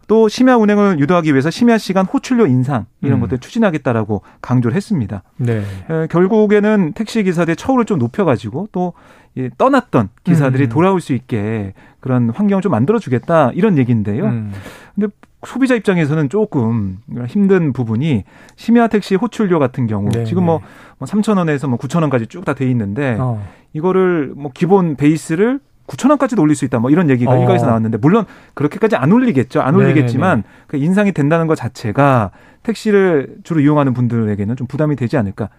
또 0.08 0.28
심야 0.28 0.56
운행을 0.56 1.00
유도하기 1.00 1.32
위해서 1.32 1.50
심야 1.50 1.78
시간 1.78 2.06
호출료 2.06 2.46
인상 2.48 2.86
이런 3.02 3.18
음. 3.18 3.22
것들 3.22 3.40
추진하겠다라고 3.40 4.22
강조를 4.42 4.76
했습니다. 4.76 5.24
네. 5.38 5.64
에, 5.90 6.08
결국에는 6.08 6.94
택시 6.94 7.24
기사들의 7.24 7.56
처우를 7.56 7.86
좀 7.86 8.00
높여가지고 8.00 8.70
또 8.72 8.94
예, 9.38 9.50
떠났던 9.58 10.10
기사들이 10.24 10.66
음. 10.66 10.70
돌아올 10.70 11.02
수 11.02 11.14
있게 11.14 11.74
그런 12.00 12.30
환경을 12.30 12.62
좀 12.62 12.72
만들어주겠다 12.72 13.52
이런 13.56 13.78
얘기인데요. 13.80 14.26
음. 14.26 14.52
근데 14.94 15.08
소비자 15.46 15.74
입장에서는 15.76 16.30
조금 16.30 17.00
힘든 17.28 17.74
부분이 17.74 18.24
심야 18.56 18.88
택시 18.88 19.16
호출료 19.16 19.58
같은 19.60 19.88
경우 19.88 20.10
네, 20.12 20.24
지금 20.24 20.46
뭐, 20.46 20.62
뭐 21.00 21.08
3천 21.08 21.38
원에서 21.38 21.68
뭐 21.68 21.78
9천 21.80 22.02
원까지 22.02 22.28
쭉 22.28 22.46
다 22.46 22.54
돼 22.54 22.70
있는데 22.70 23.18
어. 23.20 23.44
이거를 23.74 24.34
뭐 24.36 24.52
기본 24.54 24.96
베이스를 24.96 25.60
9천 25.88 26.10
원까지도 26.10 26.42
올릴 26.42 26.56
수 26.56 26.66
있다. 26.66 26.80
뭐 26.80 26.90
이런 26.90 27.10
얘기가 27.10 27.32
어. 27.32 27.40
일각에서 27.40 27.66
나왔는데 27.66 27.98
물론 27.98 28.26
그렇게까지 28.54 28.96
안 28.96 29.12
올리겠죠. 29.12 29.62
안 29.62 29.76
올리겠지만 29.76 30.44
그 30.68 30.78
인상이 30.78 31.12
된다는 31.12 31.48
것 31.48 31.56
자체가 31.56 32.32
택시를 32.64 33.36
주로 33.44 33.60
이용하는 33.60 33.94
분들에게는 33.94 34.56
좀 34.56 34.68
부담이 34.68 34.96
되지 34.96 35.18
않을까. 35.18 35.50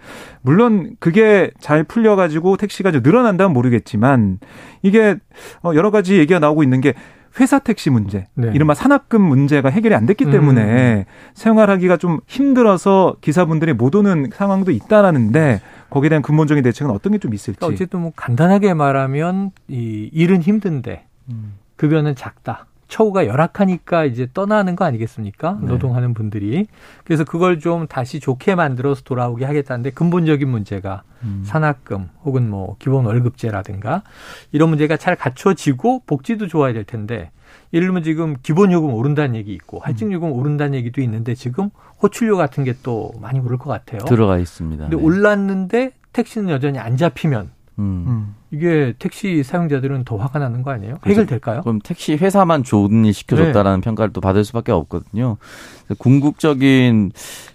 물론 0.41 0.97
그게 0.99 1.51
잘 1.61 1.85
풀려가지고 1.85 2.57
택시가 2.57 2.91
좀 2.91 3.03
늘어난다면 3.03 3.53
모르겠지만 3.53 4.39
이게 4.83 5.17
어, 5.63 5.73
여러 5.75 5.91
가지 5.91 6.19
얘기가 6.19 6.39
나오고 6.39 6.63
있는 6.63 6.81
게 6.81 6.95
회사 7.41 7.59
택시 7.59 7.91
문제, 7.91 8.27
네. 8.35 8.53
이른바 8.55 8.75
산학금 8.75 9.21
문제가 9.21 9.69
해결이 9.69 9.93
안 9.95 10.07
됐기 10.07 10.31
때문에 10.31 10.99
음. 10.99 11.05
생활하기가 11.35 11.97
좀 11.97 12.21
힘들어서 12.29 13.17
기사분들이 13.21 13.73
못 13.73 13.97
오는 13.97 14.31
상황도 14.33 14.71
있다라는데 14.71 15.61
거기에 15.95 16.09
대한 16.09 16.23
근본적인 16.23 16.63
대책은 16.65 16.93
어떤 16.93 17.13
게 17.13 17.19
좀 17.19 17.33
있을지. 17.33 17.59
그러니까 17.61 17.75
어쨌든 17.75 18.01
뭐 18.01 18.13
간단하게 18.17 18.75
말하면 18.75 19.53
이 19.69 20.11
일은 20.13 20.43
힘든데 20.43 21.07
음. 21.31 21.55
급여는 21.77 22.17
작다. 22.17 22.67
처우가 22.89 23.27
열악하니까 23.27 24.05
이제 24.05 24.29
떠나는 24.35 24.77
거 24.77 24.85
아니겠습니까? 24.85 25.59
네. 25.61 25.67
노동하는 25.69 26.13
분들이. 26.13 26.67
그래서 27.05 27.25
그걸 27.25 27.59
좀 27.61 27.87
다시 27.87 28.21
좋게 28.21 28.57
만들어서 28.57 29.03
돌아오게 29.05 29.45
하겠다는데 29.45 29.91
근본적인 29.91 30.49
문제가 30.49 31.03
음. 31.23 31.43
산학금 31.47 32.11
혹은 32.25 32.51
뭐 32.51 32.77
기본 32.79 33.07
월급제라든가 33.07 34.03
이런 34.53 34.69
문제가 34.69 34.97
잘 34.97 35.17
갖춰지고 35.17 36.03
복지도 36.07 36.47
좋아야 36.49 36.73
될 36.73 36.85
텐데 36.85 37.31
예를 37.75 37.89
들면 37.89 38.03
지금 38.05 38.37
기본 38.43 38.71
요금 38.73 38.95
오른다는 38.95 39.35
얘기 39.35 39.53
있고 39.53 39.81
할증 39.81 40.13
요금 40.13 40.31
오른다는 40.33 40.75
얘기도 40.75 41.01
있는데 41.03 41.35
지금 41.35 41.71
호출료 42.03 42.37
같은 42.37 42.63
게 42.65 42.75
또 42.85 43.13
많이 43.21 43.39
오를 43.41 43.57
것 43.57 43.71
같아요. 43.71 44.01
들어가 44.05 44.39
있습니다. 44.39 44.85
근데 44.85 44.97
네. 44.97 45.03
올랐는데 45.03 45.93
택시는 46.13 46.51
여전히 46.51 46.79
안 46.79 46.97
잡히면 46.97 47.51
음. 47.79 48.05
음. 48.07 48.35
이게 48.51 48.95
택시 48.99 49.43
사용자들은 49.43 50.05
더 50.05 50.17
화가 50.17 50.39
나는 50.39 50.63
거 50.63 50.71
아니에요? 50.71 50.99
해결될까요? 51.05 51.63
그럼 51.63 51.81
택시 51.83 52.15
회사만 52.15 52.63
좋은 52.63 53.05
일 53.05 53.13
시켜줬다라는 53.13 53.81
네. 53.81 53.85
평가를 53.85 54.13
또 54.13 54.21
받을 54.21 54.45
수밖에 54.45 54.71
없거든요. 54.71 55.39
궁극적인 55.99 57.11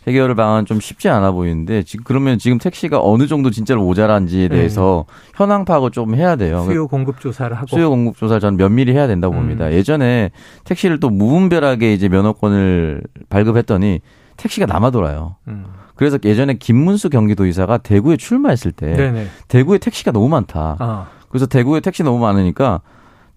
해결 0.07 0.35
방안 0.35 0.65
좀 0.65 0.81
쉽지 0.81 1.07
않아 1.07 1.31
보이는데 1.31 1.83
지금 1.83 2.03
그러면 2.03 2.37
지금 2.37 2.57
택시가 2.57 2.99
어느 3.01 3.27
정도 3.27 3.49
진짜로 3.49 3.81
모자란지에 3.83 4.49
네. 4.49 4.55
대해서 4.57 5.05
네. 5.07 5.31
현황 5.35 5.63
파악을 5.63 5.91
좀 5.91 6.15
해야 6.15 6.35
돼요. 6.35 6.63
수요 6.65 6.87
공급 6.87 7.21
조사를 7.21 7.55
하고 7.55 7.67
수요 7.67 7.89
공급 7.89 8.17
조사를 8.17 8.41
저는 8.41 8.57
면밀히 8.57 8.91
해야 8.91 9.07
된다고 9.07 9.35
음. 9.35 9.39
봅니다. 9.39 9.71
예전에 9.71 10.31
택시를 10.65 10.99
또 10.99 11.09
무분별하게 11.09 11.93
이제 11.93 12.09
면허권을 12.09 13.03
발급했더니 13.29 14.01
택시가 14.39 14.65
남아 14.65 14.91
돌아요. 14.91 15.35
음. 15.47 15.65
그래서 15.95 16.17
예전에 16.23 16.53
김문수 16.53 17.09
경기도지사가 17.09 17.79
대구에 17.79 18.15
출마했을 18.15 18.71
때 18.71 18.93
네네. 18.93 19.27
대구에 19.49 19.77
택시가 19.77 20.11
너무 20.11 20.29
많다. 20.29 20.77
아. 20.79 21.07
그래서 21.27 21.45
대구에 21.45 21.81
택시 21.81 22.03
너무 22.03 22.19
많으니까 22.19 22.81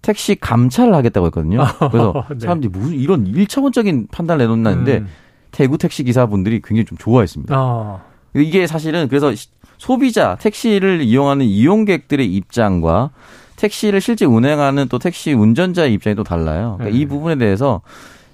택시 0.00 0.36
감찰을 0.36 0.94
하겠다고 0.94 1.26
했거든요. 1.26 1.64
그래서 1.90 2.24
네. 2.30 2.38
사람들이 2.38 2.70
무슨 2.70 2.94
이런 2.94 3.26
일차원적인 3.26 4.08
판단을 4.12 4.44
내놓는다는데 4.44 4.98
음. 4.98 5.08
대구 5.50 5.76
택시 5.76 6.04
기사분들이 6.04 6.62
굉장히 6.62 6.84
좀 6.84 6.96
좋아했습니다. 6.98 7.54
아. 7.56 8.00
이게 8.34 8.66
사실은 8.66 9.08
그래서 9.08 9.32
소비자 9.78 10.36
택시를 10.36 11.02
이용하는 11.02 11.44
이용객들의 11.44 12.24
입장과 12.26 13.10
택시를 13.56 14.00
실제 14.00 14.24
운행하는 14.24 14.86
또 14.88 14.98
택시 14.98 15.32
운전자의 15.32 15.92
입장이 15.94 16.14
또 16.14 16.22
달라요. 16.22 16.76
그러니까 16.78 16.96
네. 16.96 17.02
이 17.02 17.06
부분에 17.06 17.36
대해서 17.36 17.82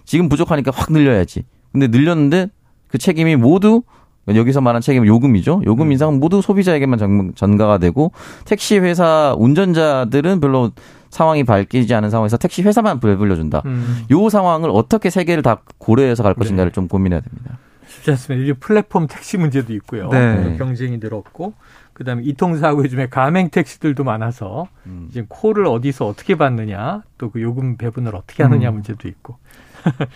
지금 0.05 0.29
부족하니까 0.29 0.71
확 0.75 0.93
늘려야지. 0.93 1.45
근데 1.73 1.87
늘렸는데 1.89 2.49
그 2.89 2.99
책임이 2.99 3.37
모두 3.37 3.83
여기서 4.29 4.61
말한 4.61 4.83
책임은 4.83 5.07
요금이죠. 5.07 5.63
요금 5.65 5.87
음. 5.87 5.93
인상은 5.93 6.21
모두 6.21 6.43
소비자에게만 6.43 7.33
전가가 7.35 7.79
되고 7.79 8.13
택시 8.45 8.79
회사 8.79 9.35
운전자들은 9.39 10.41
별로 10.41 10.71
상황이 11.11 11.45
밝히지 11.45 11.95
않은 11.95 12.11
상황에서 12.11 12.37
택시 12.37 12.63
회사만 12.63 13.01
배불려준다. 13.01 13.63
음. 13.65 14.05
요 14.11 14.29
상황을 14.29 14.71
어떻게 14.71 15.09
세 15.09 15.25
개를 15.25 15.43
다 15.43 15.63
고려해서 15.79 16.23
갈 16.23 16.35
것인가를 16.35 16.71
네. 16.71 16.75
좀 16.75 16.89
고민해야 16.89 17.21
됩니다. 17.21 17.59
쉽지 17.87 18.11
않습니다. 18.11 18.45
이게 18.45 18.53
플랫폼 18.53 19.07
택시 19.07 19.39
문제도 19.39 19.73
있고요. 19.73 20.11
네. 20.11 20.57
경쟁이 20.59 20.99
늘었고 20.99 21.55
그다음에 21.95 22.23
이통사고 22.25 22.85
요즘에 22.85 23.09
가맹 23.09 23.49
택시들도 23.49 24.05
많아서 24.05 24.69
음. 24.87 25.09
이제 25.11 25.25
콜을 25.27 25.67
어디서 25.67 26.07
어떻게 26.07 26.37
받느냐 26.37 27.03
또 27.17 27.31
그 27.31 27.41
요금 27.43 27.77
배분을 27.77 28.15
어떻게 28.15 28.43
하느냐 28.43 28.69
음. 28.69 28.75
문제도 28.75 29.09
있고 29.09 29.37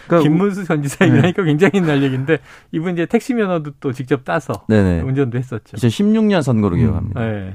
그러니까 0.06 0.18
김문수 0.22 0.64
전 0.64 0.82
지사 0.82 1.04
얘기하니까 1.06 1.42
네. 1.42 1.48
굉장히 1.48 1.72
옛날 1.76 2.02
얘기인데 2.02 2.38
이분 2.72 2.94
이제 2.94 3.06
택시 3.06 3.34
면허도 3.34 3.72
또 3.80 3.92
직접 3.92 4.24
따서 4.24 4.52
네네. 4.68 5.02
운전도 5.02 5.38
했었죠. 5.38 5.76
2016년 5.76 6.42
선거로 6.42 6.76
음. 6.76 6.80
기억합니다. 6.80 7.20
네. 7.20 7.54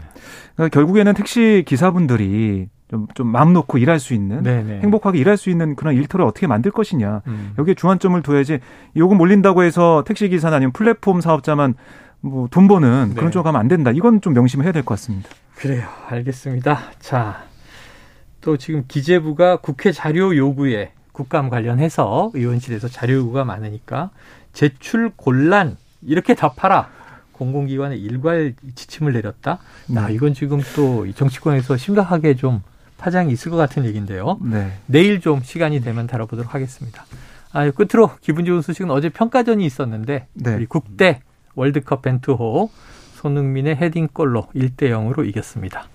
그러니까 0.56 0.74
결국에는 0.74 1.14
택시 1.14 1.64
기사분들이 1.68 2.70
좀, 2.90 3.08
좀 3.16 3.28
마음 3.28 3.52
놓고 3.54 3.78
일할 3.80 4.00
수 4.00 4.14
있는 4.14 4.44
네네. 4.44 4.80
행복하게 4.82 5.20
일할 5.20 5.36
수 5.38 5.50
있는 5.50 5.76
그런 5.76 5.94
일터를 5.96 6.26
어떻게 6.26 6.48
만들 6.48 6.72
것이냐 6.72 7.22
음. 7.28 7.54
여기에 7.60 7.74
주안점을 7.74 8.22
둬야지 8.22 8.60
요금 8.96 9.20
올린다고 9.20 9.64
해서 9.64 10.04
택시 10.08 10.30
기사나 10.30 10.56
아니면 10.56 10.72
플랫폼 10.72 11.20
사업자만 11.22 11.76
뭐 12.22 12.48
돈 12.50 12.68
버는 12.68 13.10
네. 13.10 13.16
그런 13.16 13.30
쪽으로 13.32 13.44
가면 13.44 13.60
안 13.62 13.68
된다 13.68 13.92
이건 13.92 14.22
좀 14.22 14.34
명심해야 14.34 14.72
될 14.72 14.84
것 14.84 14.96
같습니다. 14.96 15.30
그래요 15.56 15.84
알겠습니다. 16.10 16.80
자 17.00 17.48
또 18.42 18.56
지금 18.56 18.86
기재부가 18.88 19.58
국회 19.58 19.92
자료 19.92 20.34
요구에 20.36 20.92
국감 21.18 21.50
관련해서 21.50 22.30
의원실에서 22.36 22.90
자료 22.90 23.16
요구가 23.16 23.44
많으니까 23.44 24.12
제출 24.54 25.12
곤란 25.16 25.76
이렇게 26.04 26.36
답하라. 26.36 26.90
공공기관의 27.32 28.00
일괄 28.00 28.54
지침을 28.76 29.14
내렸다. 29.14 29.58
나 29.88 30.08
네. 30.08 30.14
이건 30.14 30.36
지금 30.36 30.62
또 30.76 31.12
정치권에서 31.12 31.76
심각하게 31.76 32.36
좀 32.36 32.62
파장이 33.00 33.32
있을 33.34 33.50
것 33.50 33.58
같은 33.58 33.86
얘기인데요. 33.86 34.38
네. 34.42 34.74
내일 34.86 35.20
좀 35.20 35.42
시간이 35.42 35.82
되면 35.82 36.06
다뤄보도록 36.06 36.54
하겠습니다. 36.54 37.06
아, 37.52 37.70
끝으로 37.72 38.12
기분 38.22 38.46
좋은 38.46 38.62
소식은 38.62 38.92
어제 38.92 39.10
평가전이 39.10 39.66
있었는데 39.66 40.28
네. 40.34 40.54
우리 40.54 40.68
국대 40.68 41.22
월드컵 41.56 42.04
벤투호 42.04 42.70
손흥민의 43.16 43.76
헤딩골로 43.78 44.50
1대 44.56 44.92
0으로 44.92 45.28
이겼습니다. 45.28 45.88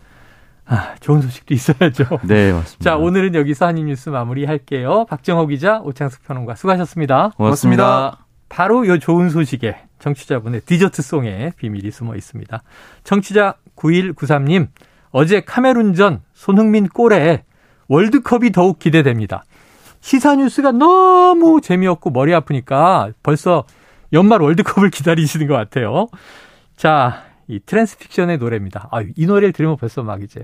아, 0.66 0.94
좋은 1.00 1.20
소식도 1.20 1.54
있어야죠. 1.54 2.04
네, 2.24 2.52
맞습니다. 2.52 2.84
자, 2.84 2.96
오늘은 2.96 3.34
여기서 3.34 3.66
한입뉴스 3.66 4.08
마무리할게요. 4.10 5.06
박정호 5.08 5.46
기자, 5.48 5.80
오창숙 5.80 6.24
평론가 6.24 6.54
수고하셨습니다. 6.54 7.32
고맙습니다. 7.36 7.84
고맙습니다. 7.84 8.26
바로 8.48 8.86
요 8.86 8.98
좋은 8.98 9.30
소식에 9.30 9.76
정치자분의 9.98 10.62
디저트송에 10.62 11.52
비밀이 11.56 11.90
숨어 11.90 12.14
있습니다. 12.16 12.62
정치자 13.04 13.54
9193님, 13.76 14.68
어제 15.10 15.40
카메룬전 15.40 16.22
손흥민 16.34 16.88
골에 16.88 17.44
월드컵이 17.88 18.52
더욱 18.52 18.78
기대됩니다. 18.78 19.44
시사 20.00 20.34
뉴스가 20.36 20.72
너무 20.72 21.60
재미없고 21.60 22.10
머리 22.10 22.34
아프니까 22.34 23.10
벌써 23.22 23.64
연말 24.12 24.42
월드컵을 24.42 24.90
기다리시는 24.90 25.46
것 25.46 25.54
같아요. 25.54 26.08
자, 26.76 27.22
이 27.52 27.60
트랜스픽션의 27.66 28.38
노래입니다. 28.38 28.88
아, 28.90 29.02
이 29.14 29.26
노래를 29.26 29.52
들으면 29.52 29.76
벌써 29.76 30.02
막 30.02 30.22
이제 30.22 30.42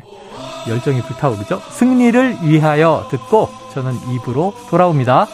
열정이 0.68 1.00
불타오르죠. 1.00 1.58
승리를 1.70 2.38
위하여 2.44 3.08
듣고 3.10 3.48
저는 3.72 3.94
2부로 4.14 4.52
돌아옵니다. 4.68 5.26